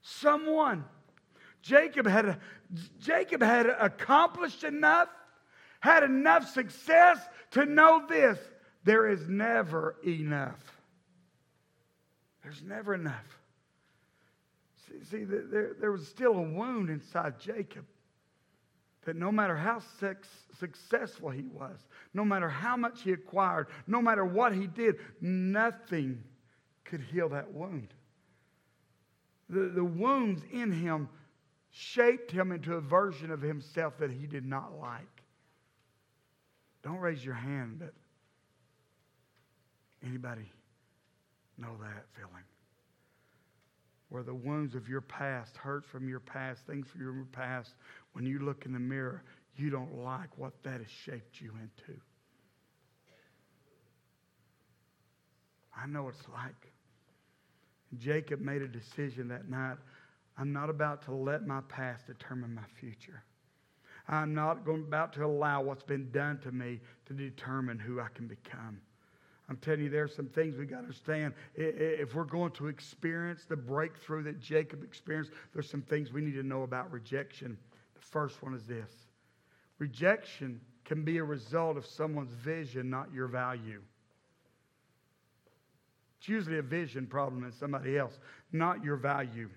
[0.00, 0.86] Someone.
[1.62, 2.38] Jacob had
[3.00, 5.08] Jacob had accomplished enough,
[5.80, 7.18] had enough success
[7.52, 8.38] to know this
[8.84, 10.60] there is never enough.
[12.42, 13.38] There's never enough.
[14.88, 17.84] See, see there, there was still a wound inside Jacob
[19.04, 19.80] that no matter how
[20.58, 21.78] successful he was,
[22.12, 26.22] no matter how much he acquired, no matter what he did, nothing
[26.84, 27.88] could heal that wound.
[29.48, 31.08] The, the wounds in him
[31.78, 35.22] shaped him into a version of himself that he did not like.
[36.82, 37.94] Don't raise your hand, but
[40.04, 40.50] anybody
[41.56, 42.42] know that feeling?
[44.08, 47.74] Where the wounds of your past, hurts from your past, things from your past,
[48.12, 49.22] when you look in the mirror,
[49.56, 52.00] you don't like what that has shaped you into.
[55.80, 56.72] I know what it's like.
[57.98, 59.76] Jacob made a decision that night
[60.38, 63.22] I'm not about to let my past determine my future.
[64.08, 68.06] I'm not going, about to allow what's been done to me to determine who I
[68.14, 68.80] can become.
[69.48, 71.34] I'm telling you, there are some things we got to understand.
[71.54, 76.34] If we're going to experience the breakthrough that Jacob experienced, there's some things we need
[76.34, 77.56] to know about rejection.
[77.94, 78.92] The first one is this
[79.78, 83.80] rejection can be a result of someone's vision, not your value.
[86.18, 88.18] It's usually a vision problem in somebody else,
[88.52, 89.48] not your value.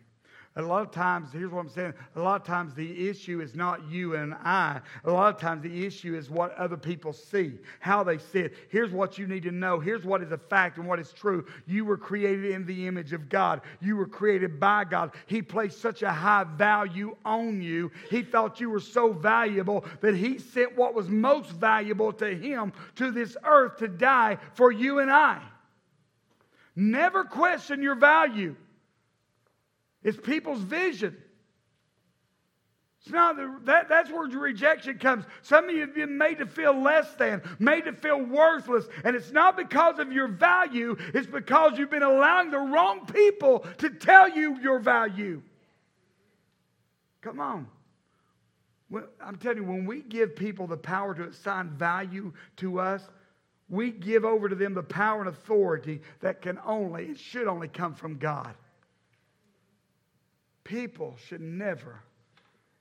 [0.58, 3.56] A lot of times, here's what I'm saying a lot of times the issue is
[3.56, 4.82] not you and I.
[5.06, 8.54] A lot of times the issue is what other people see, how they see it.
[8.68, 9.80] Here's what you need to know.
[9.80, 11.46] Here's what is a fact and what is true.
[11.68, 15.14] You were created in the image of God, you were created by God.
[15.26, 17.90] He placed such a high value on you.
[18.10, 22.74] He thought you were so valuable that He sent what was most valuable to Him
[22.96, 25.42] to this earth to die for you and I.
[26.76, 28.58] Never question your value.
[30.04, 31.16] It's people's vision.
[33.02, 35.26] It's not the, that, that's where rejection comes.
[35.42, 38.86] Some of you have been made to feel less than, made to feel worthless.
[39.04, 43.66] And it's not because of your value, it's because you've been allowing the wrong people
[43.80, 45.42] to tell you your value.
[47.22, 47.68] Come on.
[49.24, 53.02] I'm telling you, when we give people the power to assign value to us,
[53.70, 57.70] we give over to them the power and authority that can only, it should only
[57.70, 58.54] come from God.
[60.64, 62.02] People should never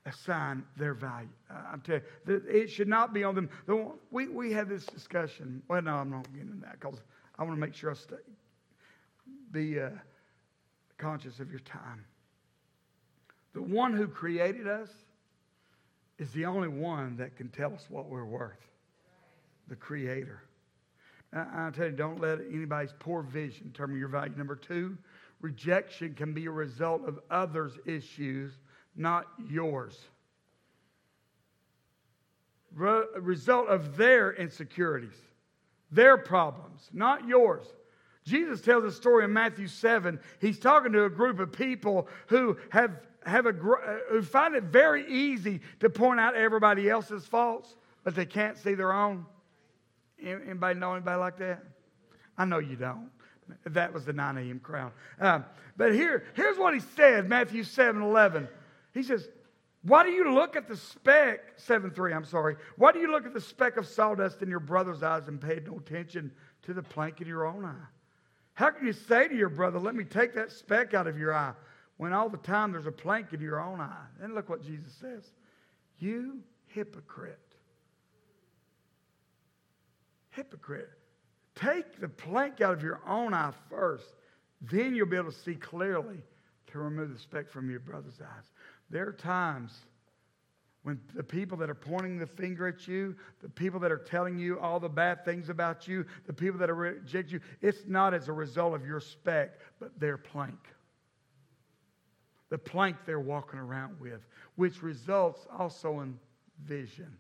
[0.06, 1.28] assign their value.
[1.50, 3.50] I'm telling you, it should not be on them.
[4.10, 5.62] We, we had this discussion.
[5.68, 7.00] Well, no, I'm not getting into that because
[7.38, 8.16] I want to make sure I stay,
[9.52, 9.90] be uh,
[10.98, 12.04] conscious of your time.
[13.52, 14.90] The one who created us
[16.18, 18.58] is the only one that can tell us what we're worth
[19.68, 20.42] the Creator.
[21.32, 24.34] I tell you, don't let anybody's poor vision determine your value.
[24.36, 24.98] Number two,
[25.40, 28.52] rejection can be a result of others' issues,
[28.96, 29.98] not yours.
[32.74, 35.16] Re- result of their insecurities,
[35.90, 37.66] their problems, not yours.
[38.24, 40.20] Jesus tells a story in Matthew 7.
[40.40, 42.92] He's talking to a group of people who have,
[43.24, 47.74] have a, uh, who find it very easy to point out everybody else's faults,
[48.04, 49.26] but they can't see their own.
[50.22, 51.64] Anybody know anybody like that?
[52.36, 53.10] I know you don't.
[53.64, 54.60] That was the 9 a.m.
[54.60, 54.92] crowd.
[55.18, 55.44] Um,
[55.76, 58.48] but here, here's what he said, Matthew 7 11.
[58.92, 59.28] He says,
[59.82, 62.56] Why do you look at the speck, 7 3, I'm sorry.
[62.76, 65.60] Why do you look at the speck of sawdust in your brother's eyes and pay
[65.64, 66.32] no attention
[66.62, 67.86] to the plank in your own eye?
[68.54, 71.34] How can you say to your brother, Let me take that speck out of your
[71.34, 71.52] eye,
[71.96, 74.06] when all the time there's a plank in your own eye?
[74.22, 75.24] And look what Jesus says
[75.98, 77.38] You hypocrite.
[80.30, 80.90] Hypocrite.
[81.62, 84.14] Take the plank out of your own eye first.
[84.62, 86.18] Then you'll be able to see clearly
[86.68, 88.44] to remove the speck from your brother's eyes.
[88.88, 89.72] There are times
[90.82, 94.38] when the people that are pointing the finger at you, the people that are telling
[94.38, 98.14] you all the bad things about you, the people that are reject you, it's not
[98.14, 100.58] as a result of your speck, but their plank.
[102.48, 106.18] The plank they're walking around with, which results also in
[106.64, 107.14] vision.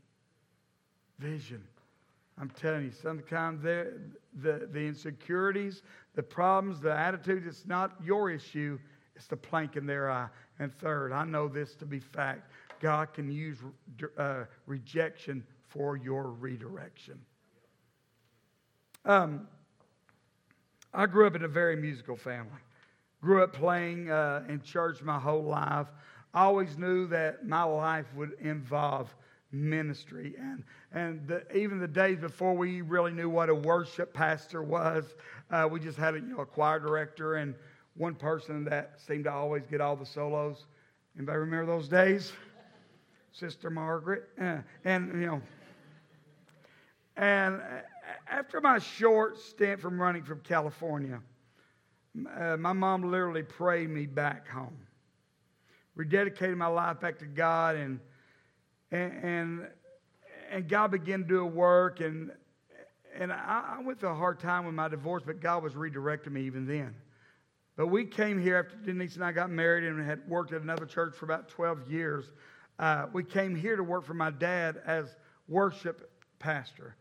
[1.18, 1.62] Vision.
[2.40, 3.92] I'm telling you, sometimes the,
[4.72, 5.82] the insecurities,
[6.14, 8.78] the problems, the attitude, it's not your issue,
[9.14, 10.28] it's the plank in their eye.
[10.58, 12.50] And third, I know this to be fact
[12.80, 13.58] God can use
[14.16, 17.20] uh, rejection for your redirection.
[19.04, 19.46] Um,
[20.94, 22.58] I grew up in a very musical family.
[23.20, 25.88] Grew up playing uh, in church my whole life.
[26.32, 29.14] I always knew that my life would involve
[29.52, 30.34] ministry.
[30.38, 35.04] And, and the, even the days before we really knew what a worship pastor was,
[35.50, 37.54] uh, we just had a, you know, a choir director and
[37.96, 40.66] one person that seemed to always get all the solos.
[41.16, 42.32] Anybody remember those days?
[43.32, 44.28] Sister Margaret.
[44.40, 45.42] Uh, and, you know,
[47.16, 47.60] and
[48.28, 51.20] after my short stint from running from California,
[52.36, 54.76] uh, my mom literally prayed me back home,
[55.96, 58.00] rededicated my life back to God and
[58.90, 59.68] and, and,
[60.50, 62.00] and God began to do a work.
[62.00, 62.30] And,
[63.14, 66.32] and I, I went through a hard time with my divorce, but God was redirecting
[66.32, 66.94] me even then.
[67.76, 70.86] But we came here after Denise and I got married and had worked at another
[70.86, 72.30] church for about 12 years.
[72.78, 75.16] Uh, we came here to work for my dad as
[75.48, 76.96] worship pastor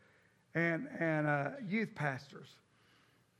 [0.56, 2.48] and, and uh, youth pastors.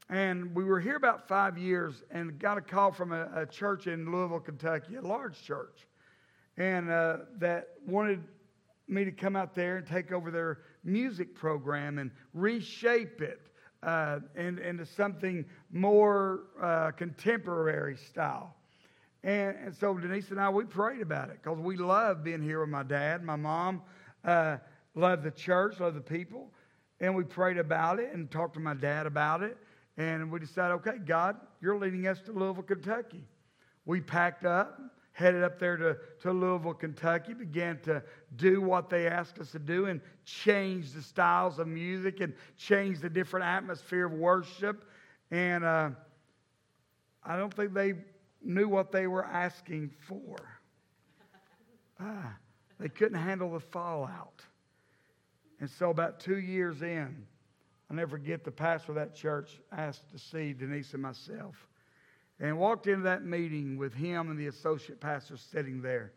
[0.10, 3.86] And we were here about five years and got a call from a, a church
[3.86, 5.88] in Louisville, Kentucky, a large church,
[6.58, 8.24] and uh, that wanted
[8.90, 13.42] me to come out there and take over their music program and reshape it
[13.84, 18.56] uh, into, into something more uh, contemporary style.
[19.24, 22.62] And, and, so Denise and I, we prayed about it because we love being here
[22.62, 23.82] with my dad, my mom,
[24.24, 24.58] uh,
[24.96, 26.52] love the church, love the people.
[27.02, 29.58] And we prayed about it and talked to my dad about it.
[29.98, 33.24] And we decided, okay, God, you're leading us to Louisville, Kentucky.
[33.86, 34.80] We packed up
[35.20, 38.02] headed up there to, to Louisville, Kentucky, began to
[38.38, 43.00] do what they asked us to do and change the styles of music and change
[43.02, 44.86] the different atmosphere of worship.
[45.30, 45.90] And uh,
[47.24, 47.96] I don't think they
[48.42, 50.38] knew what they were asking for.
[52.02, 52.34] Ah,
[52.80, 54.42] they couldn't handle the fallout.
[55.60, 57.26] And so, about two years in,
[57.90, 61.69] I'll never forget the pastor of that church asked to see Denise and myself
[62.40, 66.14] and walked into that meeting with him and the associate pastor sitting there.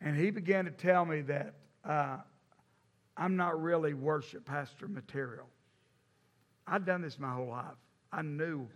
[0.00, 1.54] And he began to tell me that
[1.84, 2.18] uh,
[3.16, 5.46] I'm not really worship pastor material.
[6.66, 7.76] I'd done this my whole life.
[8.12, 8.68] I knew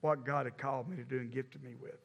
[0.00, 1.98] what God had called me to do and gifted me with.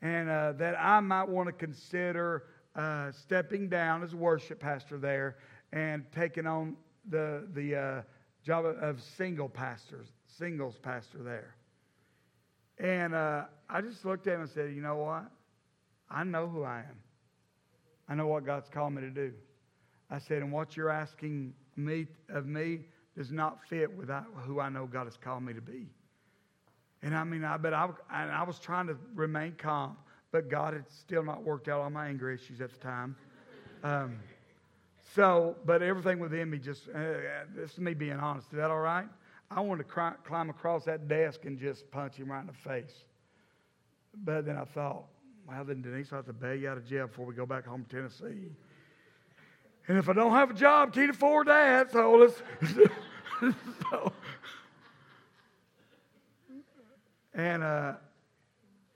[0.00, 2.44] And uh, that I might want to consider
[2.74, 5.36] uh, stepping down as worship pastor there
[5.72, 6.76] and taking on
[7.08, 8.02] the, the uh,
[8.42, 11.54] job of single pastors, singles pastor there.
[12.82, 15.30] And uh, I just looked at him and said, You know what?
[16.10, 16.98] I know who I am.
[18.08, 19.32] I know what God's called me to do.
[20.10, 22.80] I said, and what you're asking me of me
[23.16, 24.10] does not fit with
[24.44, 25.86] who I know God has called me to be.
[27.02, 29.96] And I mean, I bet I, and I was trying to remain calm,
[30.30, 33.16] but God had still not worked out all my anger issues at the time.
[33.82, 34.18] Um,
[35.14, 37.00] so, but everything within me just, uh,
[37.54, 38.48] this is me being honest.
[38.52, 39.06] Is that all right?
[39.54, 42.52] I wanted to cry, climb across that desk and just punch him right in the
[42.52, 43.04] face.
[44.24, 45.04] But then I thought,
[45.48, 47.66] well, then Denise will have to bail you out of jail before we go back
[47.66, 48.50] home to Tennessee.
[49.88, 51.90] And if I don't have a job, can't afford that.
[51.90, 52.42] So let's.
[53.90, 54.12] so,
[57.34, 57.94] and, uh,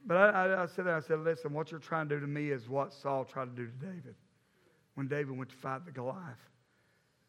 [0.07, 0.95] but I, I, I said, that.
[0.95, 3.63] I said, listen, what you're trying to do to me is what Saul tried to
[3.63, 4.15] do to David
[4.95, 6.39] when David went to fight the Goliath.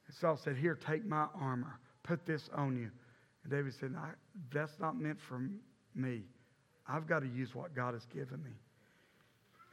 [0.07, 2.91] And Saul said, Here, take my armor, put this on you.
[3.47, 3.95] And David said,
[4.53, 5.41] That's not meant for
[5.95, 6.23] me.
[6.87, 8.51] I've got to use what God has given me.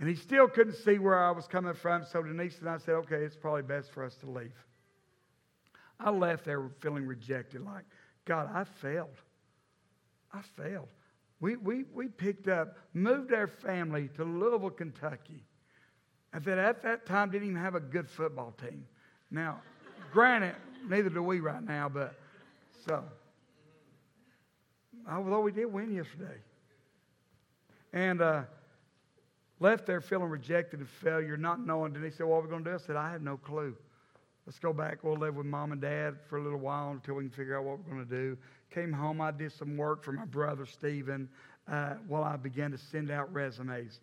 [0.00, 2.04] And he still couldn't see where I was coming from.
[2.04, 4.52] So Denise and I said, okay, it's probably best for us to leave.
[6.00, 7.84] I left there feeling rejected, like,
[8.24, 9.16] God, I failed.
[10.32, 10.88] I failed.
[11.40, 15.44] We, we, we picked up, moved our family to Louisville, Kentucky.
[16.32, 18.86] And that at that time didn't even have a good football team.
[19.30, 19.60] Now,
[20.12, 20.56] granted,
[20.88, 22.14] neither do we right now, but
[22.84, 23.04] so.
[25.10, 26.38] Although we did win yesterday.
[27.92, 28.42] And uh,
[29.60, 31.94] left there feeling rejected and failure, not knowing.
[31.94, 32.74] And he said, What are we going to do?
[32.74, 33.76] I said, I have no clue.
[34.46, 35.02] Let's go back.
[35.02, 37.64] We'll live with mom and dad for a little while until we can figure out
[37.64, 38.36] what we're going to do.
[38.70, 39.20] Came home.
[39.20, 41.28] I did some work for my brother, Stephen,
[41.66, 44.00] uh, while I began to send out resumes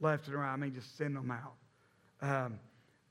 [0.00, 0.52] left and right.
[0.52, 1.54] I mean, just send them out.
[2.20, 2.58] Um,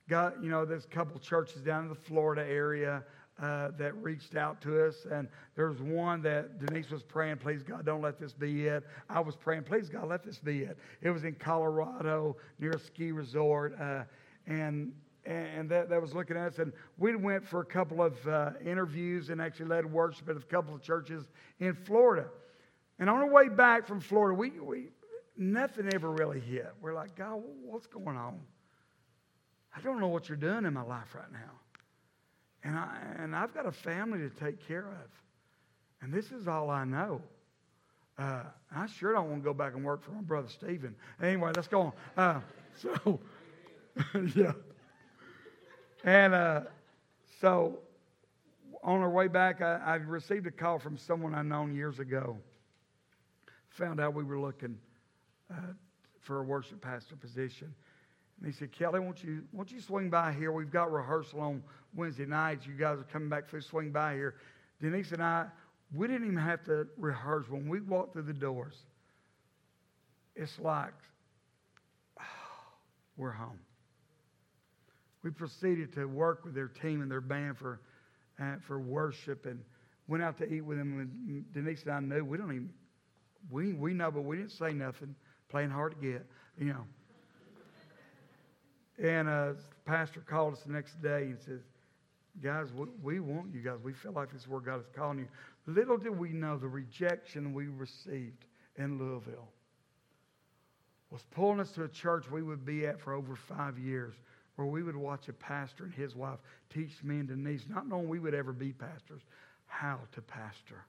[0.08, 3.04] got, you know, there's a couple churches down in the Florida area
[3.42, 5.06] uh, that reached out to us.
[5.12, 8.84] And there was one that Denise was praying, please God, don't let this be it.
[9.10, 10.78] I was praying, please God, let this be it.
[11.02, 13.80] It was in Colorado near a ski resort.
[13.80, 14.04] Uh,
[14.48, 14.94] and
[15.26, 16.60] and that, that was looking at us.
[16.60, 20.40] And we went for a couple of uh, interviews and actually led worship at a
[20.40, 21.26] couple of churches
[21.60, 22.28] in Florida.
[22.98, 24.88] And on our way back from Florida, we, we
[25.38, 26.72] nothing ever really hit.
[26.82, 28.40] We're like, God, what's going on?
[29.76, 31.52] I don't know what you're doing in my life right now.
[32.64, 35.10] And, I, and I've got a family to take care of.
[36.02, 37.22] And this is all I know.
[38.18, 38.44] Uh,
[38.76, 40.96] I sure don't want to go back and work for my brother Stephen.
[41.22, 41.94] Anyway, let's go on.
[42.18, 42.42] Uh,
[42.76, 43.20] so,
[44.36, 44.52] yeah.
[46.04, 46.62] And uh,
[47.40, 47.80] so
[48.84, 52.38] on our way back, I, I, received a call from someone I known years ago.
[53.72, 54.78] Found out we were looking
[55.52, 55.74] uh,
[56.22, 57.74] for a worship pastor position.
[58.42, 60.52] And he said, Kelly, won't you, won't you swing by here?
[60.52, 61.62] We've got rehearsal on
[61.94, 62.66] Wednesday nights.
[62.66, 64.36] You guys are coming back through, swing by here.
[64.82, 65.48] Denise and I,
[65.94, 67.48] we didn't even have to rehearse.
[67.50, 68.76] When we walked through the doors,
[70.36, 70.94] it's like,
[72.20, 72.24] oh,
[73.18, 73.60] we're home.
[75.22, 77.82] We proceeded to work with their team and their band for,
[78.42, 79.60] uh, for worship and
[80.08, 80.98] went out to eat with them.
[81.28, 82.70] And Denise and I knew we don't even,
[83.52, 85.14] we, we know, but we didn't say nothing,
[85.50, 86.26] playing hard to get,
[86.58, 86.86] you know.
[89.02, 89.54] And uh,
[89.86, 91.62] pastor called us the next day and says,
[92.44, 93.80] Guys, we, we want you guys.
[93.84, 95.28] We feel like this is where God is calling you.
[95.66, 98.46] Little did we know the rejection we received
[98.78, 99.50] in Louisville
[101.12, 104.14] was pulling us to a church we would be at for over five years,
[104.56, 106.40] where we would watch a pastor and his wife
[106.72, 109.22] teach me and Denise, not knowing we would ever be pastors,
[109.66, 110.86] how to pastor.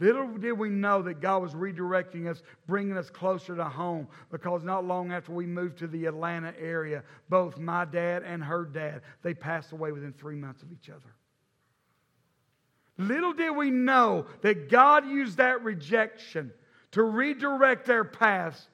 [0.00, 4.64] Little did we know that God was redirecting us, bringing us closer to home, because
[4.64, 9.02] not long after we moved to the Atlanta area, both my dad and her dad,
[9.22, 11.14] they passed away within three months of each other.
[12.98, 16.52] Little did we know that God used that rejection
[16.92, 18.68] to redirect their paths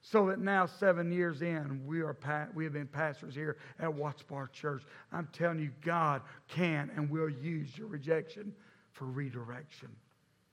[0.00, 2.16] so that now, seven years in, we, are
[2.54, 4.82] we have been pastors here at Watts Bar Church.
[5.12, 8.54] I'm telling you, God can and will use your rejection
[8.92, 9.88] for redirection.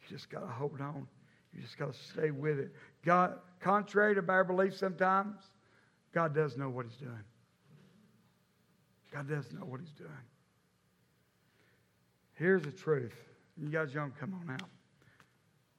[0.07, 1.07] You just got to hold on.
[1.53, 2.71] You just got to stay with it.
[3.03, 5.37] God, contrary to our belief sometimes,
[6.13, 7.23] God does know what He's doing.
[9.13, 10.09] God does know what He's doing.
[12.33, 13.15] Here's the truth.
[13.57, 14.69] You guys young, come on out.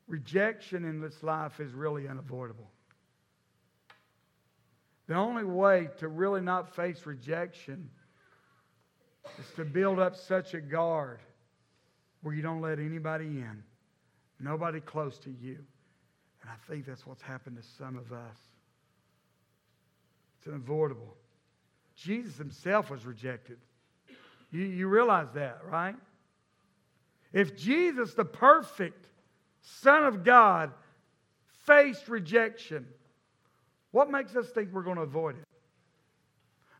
[0.08, 2.70] Rejection in this life is really unavoidable.
[5.08, 7.90] The only way to really not face rejection
[9.38, 11.20] is to build up such a guard
[12.22, 13.62] where you don't let anybody in.
[14.38, 15.58] Nobody close to you.
[16.42, 18.38] And I think that's what's happened to some of us.
[20.38, 21.16] It's unavoidable.
[21.96, 23.58] Jesus himself was rejected.
[24.50, 25.96] You, you realize that, right?
[27.32, 29.08] If Jesus, the perfect
[29.60, 30.72] Son of God,
[31.64, 32.86] faced rejection,
[33.90, 35.44] what makes us think we're going to avoid it?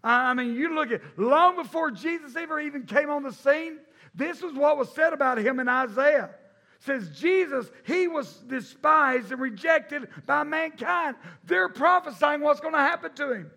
[0.05, 3.79] I mean, you look at long before Jesus ever even came on the scene,
[4.15, 6.31] this was what was said about him in Isaiah.
[6.81, 11.17] Says Jesus, he was despised and rejected by mankind.
[11.45, 13.51] They're prophesying what's going to happen to him.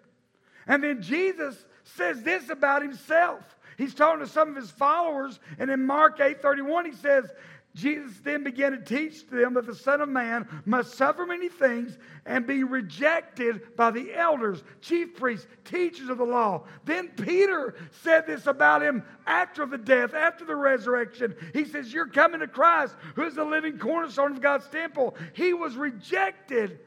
[0.68, 3.44] And then Jesus says this about himself.
[3.78, 7.32] He's talking to some of his followers, and in Mark 8:31, he says,
[7.80, 11.98] Jesus then began to teach them that the Son of Man must suffer many things
[12.26, 16.66] and be rejected by the elders, chief priests, teachers of the law.
[16.84, 21.36] Then Peter said this about him after the death, after the resurrection.
[21.54, 25.16] He says, You're coming to Christ, who is the living cornerstone of God's temple.
[25.34, 26.80] He was rejected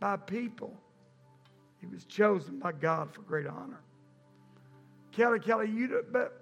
[0.00, 0.74] by people,
[1.80, 3.80] he was chosen by God for great honor.
[5.12, 6.37] Kelly, Kelly, you, but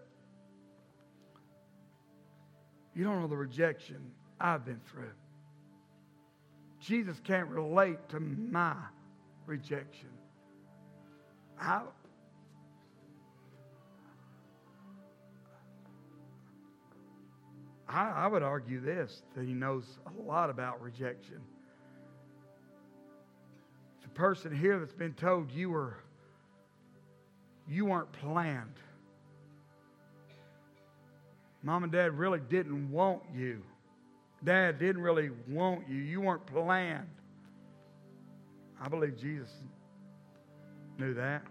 [2.96, 3.98] you don't know the rejection
[4.40, 5.10] I've been through.
[6.80, 8.74] Jesus can't relate to my
[9.44, 10.08] rejection.
[11.60, 11.82] I,
[17.86, 21.40] I, I would argue this that he knows a lot about rejection.
[24.02, 25.98] The person here that's been told you were
[27.68, 28.78] you weren't planned
[31.66, 33.60] Mom and dad really didn't want you.
[34.44, 35.96] Dad didn't really want you.
[35.96, 37.08] You weren't planned.
[38.80, 39.50] I believe Jesus
[40.96, 41.42] knew that.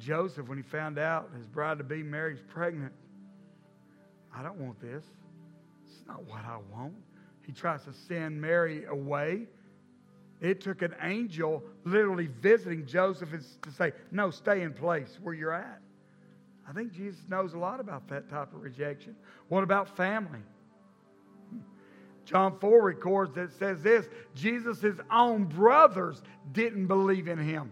[0.00, 2.92] Joseph, when he found out his bride to be Mary's pregnant,
[4.34, 5.04] I don't want this.
[5.86, 6.94] It's not what I want.
[7.46, 9.46] He tries to send Mary away.
[10.40, 13.30] It took an angel literally visiting Joseph
[13.62, 15.80] to say, No, stay in place where you're at.
[16.68, 19.14] I think Jesus knows a lot about that type of rejection.
[19.48, 20.40] What about family?
[22.24, 26.20] John 4 records that says this Jesus' own brothers
[26.52, 27.70] didn't believe in him.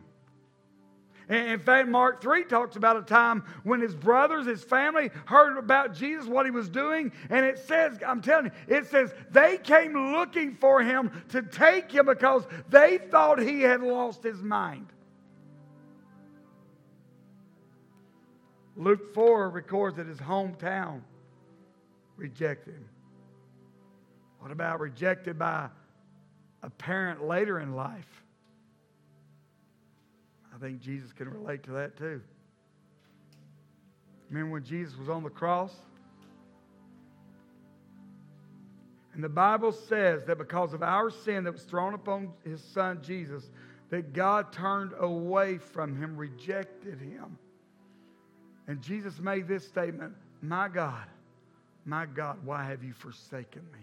[1.29, 5.95] In fact, Mark 3 talks about a time when his brothers, his family, heard about
[5.95, 7.13] Jesus, what he was doing.
[7.31, 11.91] And it says, I'm telling you, it says they came looking for him to take
[11.91, 14.87] him because they thought he had lost his mind.
[18.77, 21.01] Luke 4 records that his hometown
[22.17, 22.89] rejected him.
[24.41, 25.69] What about rejected by
[26.63, 28.23] a parent later in life?
[30.55, 32.21] I think Jesus can relate to that too.
[34.31, 35.75] Remember when Jesus was on the cross?
[39.15, 43.01] And the Bible says that because of our sin that was thrown upon his son
[43.03, 43.49] Jesus,
[43.91, 47.39] that God turned away from him, rejected him.
[48.67, 51.07] And Jesus made this statement My God,
[51.85, 53.81] my God, why have you forsaken me?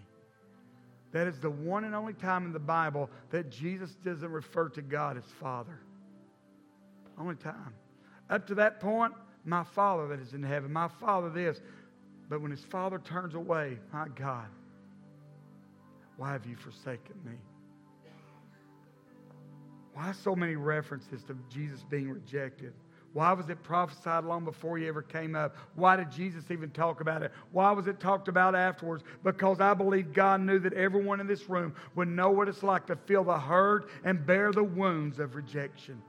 [1.12, 4.82] That is the one and only time in the Bible that Jesus doesn't refer to
[4.82, 5.78] God as Father.
[7.18, 7.74] Only time.
[8.30, 9.12] Up to that point,
[9.44, 11.60] my Father that is in heaven, my Father this.
[12.28, 14.46] But when his Father turns away, my God,
[16.16, 17.34] why have you forsaken me?
[19.92, 22.72] Why so many references to Jesus being rejected?
[23.12, 25.54] Why was it prophesied long before he ever came up?
[25.74, 27.30] Why did Jesus even talk about it?
[27.50, 29.04] Why was it talked about afterwards?
[29.22, 32.86] Because I believe God knew that everyone in this room would know what it's like
[32.86, 36.00] to feel the hurt and bear the wounds of rejection.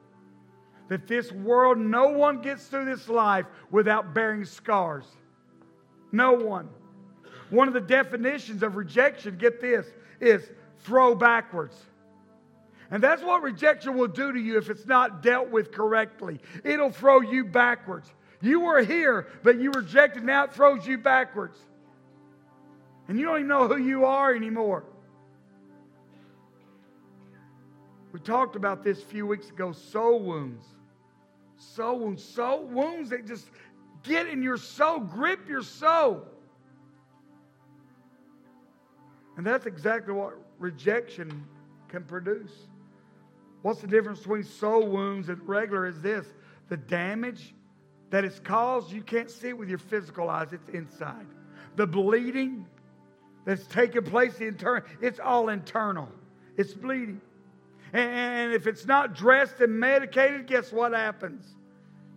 [0.88, 5.06] That this world, no one gets through this life without bearing scars.
[6.14, 6.70] No one.
[7.50, 9.88] One of the definitions of rejection, get this,
[10.22, 10.50] is
[10.80, 11.76] throw backwards.
[12.94, 16.40] And that's what rejection will do to you if it's not dealt with correctly.
[16.64, 18.08] It'll throw you backwards.
[18.40, 21.58] You were here, but you rejected, now it throws you backwards.
[23.08, 24.84] And you don't even know who you are anymore.
[28.12, 30.64] We talked about this a few weeks ago soul wounds.
[31.58, 32.24] Soul wounds.
[32.24, 33.48] Soul wounds that just
[34.04, 36.28] get in your soul, grip your soul.
[39.36, 41.44] And that's exactly what rejection
[41.88, 42.52] can produce.
[43.64, 46.28] What's the difference between soul wounds and regular is this
[46.70, 47.56] the damage
[48.12, 51.26] that is caused, you can't see it with your physical eyes, it's inside.
[51.76, 52.68] The bleeding
[53.46, 56.10] that's taking place, the internal, it's all internal.
[56.58, 57.20] It's bleeding.
[57.94, 61.56] And if it's not dressed and medicated, guess what happens?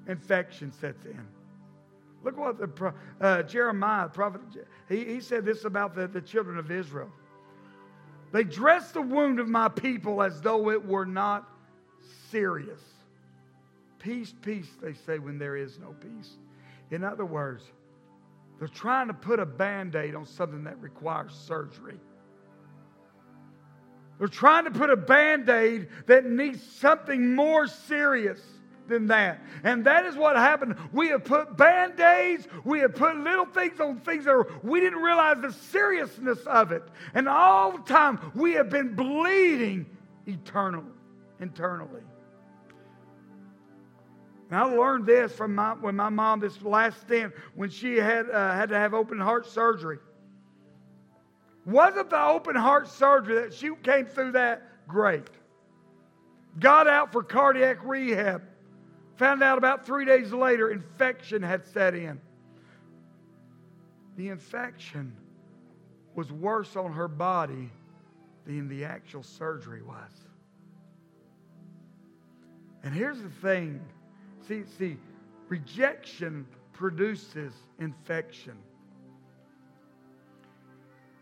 [0.08, 1.26] Infection sets in.
[2.24, 4.40] Look what the uh, Jeremiah, prophet,
[4.88, 7.10] he, he said this about the, the children of Israel.
[8.36, 11.48] They dress the wound of my people as though it were not
[12.30, 12.82] serious.
[13.98, 16.36] Peace, peace, they say when there is no peace.
[16.90, 17.64] In other words,
[18.58, 21.98] they're trying to put a band aid on something that requires surgery.
[24.18, 28.42] They're trying to put a band aid that needs something more serious.
[28.88, 29.40] Than that.
[29.64, 30.76] And that is what happened.
[30.92, 35.00] We have put band aids, we have put little things on things that we didn't
[35.00, 36.82] realize the seriousness of it.
[37.14, 39.86] And all the time we have been bleeding
[40.26, 40.84] eternal,
[41.40, 42.02] internally.
[44.50, 48.30] And I learned this from my, when my mom, this last stint, when she had,
[48.30, 49.98] uh, had to have open heart surgery.
[51.64, 55.28] Wasn't the open heart surgery that she came through that great?
[56.60, 58.42] Got out for cardiac rehab.
[59.16, 62.20] Found out about three days later, infection had set in.
[64.16, 65.16] The infection
[66.14, 67.70] was worse on her body
[68.46, 70.10] than the actual surgery was.
[72.82, 73.80] And here's the thing
[74.46, 74.96] see, see,
[75.48, 78.56] rejection produces infection.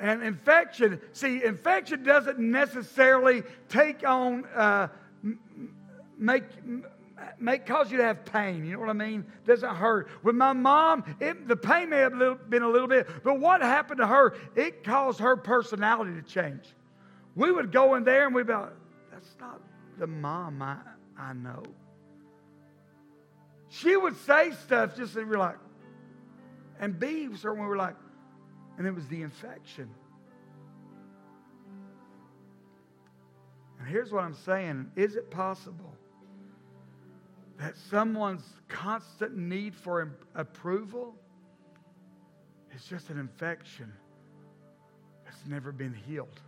[0.01, 4.89] And infection, see, infection doesn't necessarily take on, uh,
[6.19, 6.45] make,
[7.41, 8.65] make cause you to have pain.
[8.65, 9.25] You know what I mean?
[9.47, 10.09] Doesn't hurt.
[10.23, 13.61] With my mom, it, the pain may have little, been a little bit, but what
[13.61, 14.35] happened to her?
[14.57, 16.65] It caused her personality to change.
[17.35, 18.73] We would go in there and we'd be like,
[19.11, 19.61] "That's not
[19.99, 20.79] the mom I,
[21.19, 21.63] I know."
[23.69, 25.59] She would say stuff just that we're like,
[26.79, 27.97] and B was when we were like,
[28.79, 29.89] and it was the infection.
[33.79, 35.95] And here's what I'm saying Is it possible
[37.65, 41.15] that someone's constant need for approval
[42.75, 43.91] is just an infection
[45.25, 46.43] that's never been healed?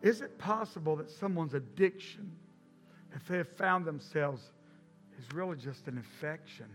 [0.00, 2.32] Is it possible that someone's addiction,
[3.14, 4.40] if they have found themselves,
[5.18, 6.70] is really just an infection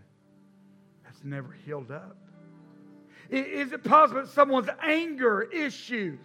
[1.02, 2.16] that's never healed up?
[3.30, 6.20] Is it possible that someone's anger issues,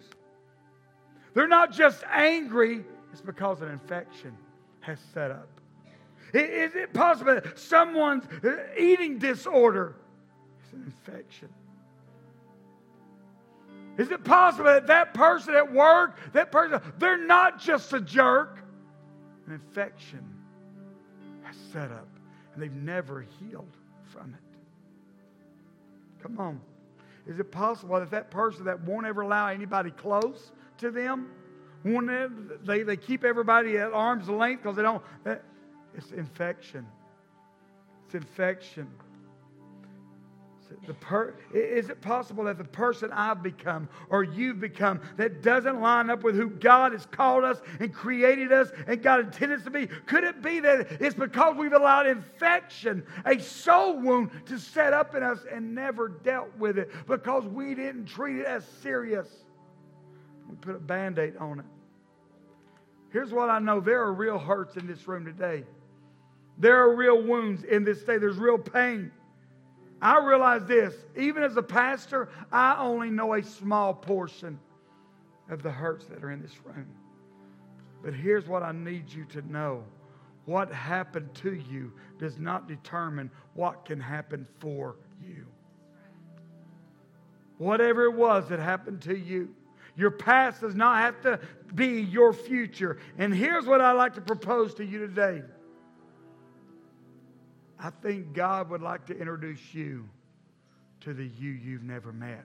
[1.34, 4.38] they're not just angry, it's because an infection
[4.82, 5.48] has set up?
[6.32, 9.96] Is it possible that someone's uh, eating disorder
[10.66, 11.48] is an infection?
[13.98, 18.60] Is it possible that that person at work, that person, they're not just a jerk?
[19.46, 20.24] An infection
[21.42, 22.08] has set up
[22.54, 26.22] and they've never healed from it.
[26.22, 26.60] Come on.
[27.26, 31.30] Is it possible that that person that won't ever allow anybody close to them,
[31.84, 35.44] won't they, they keep everybody at arm's length because they don't, that,
[35.94, 36.86] it's infection.
[38.06, 38.88] It's infection.
[41.00, 46.10] Per, is it possible that the person I've become or you've become that doesn't line
[46.10, 49.70] up with who God has called us and created us and God intended us to
[49.70, 49.86] be?
[50.06, 55.14] Could it be that it's because we've allowed infection, a soul wound, to set up
[55.14, 59.28] in us and never dealt with it because we didn't treat it as serious?
[60.48, 61.66] We put a band aid on it.
[63.10, 65.64] Here's what I know there are real hurts in this room today.
[66.58, 69.10] There are real wounds in this day, there's real pain.
[70.00, 74.58] I realize this even as a pastor, I only know a small portion
[75.48, 76.88] of the hurts that are in this room.
[78.02, 79.84] But here's what I need you to know
[80.44, 85.46] what happened to you does not determine what can happen for you.
[87.58, 89.54] Whatever it was that happened to you,
[89.94, 91.38] your past does not have to
[91.74, 92.98] be your future.
[93.18, 95.42] And here's what I'd like to propose to you today.
[97.82, 100.08] I think God would like to introduce you
[101.00, 102.44] to the you you've never met.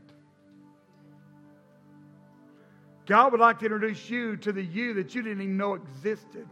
[3.05, 6.47] God would like to introduce you to the you that you didn't even know existed.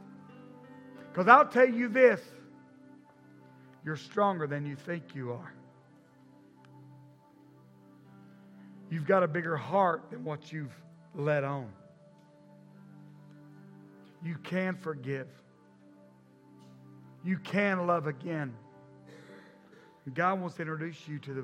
[1.11, 2.21] Because I'll tell you this
[3.83, 5.53] you're stronger than you think you are.
[8.91, 10.73] You've got a bigger heart than what you've
[11.15, 11.71] let on.
[14.23, 15.27] You can forgive.
[17.23, 18.53] You can love again.
[20.13, 21.43] God wants to introduce you to the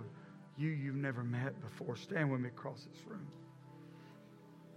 [0.57, 1.95] you you've never met before.
[1.95, 3.26] Stand with me across this room.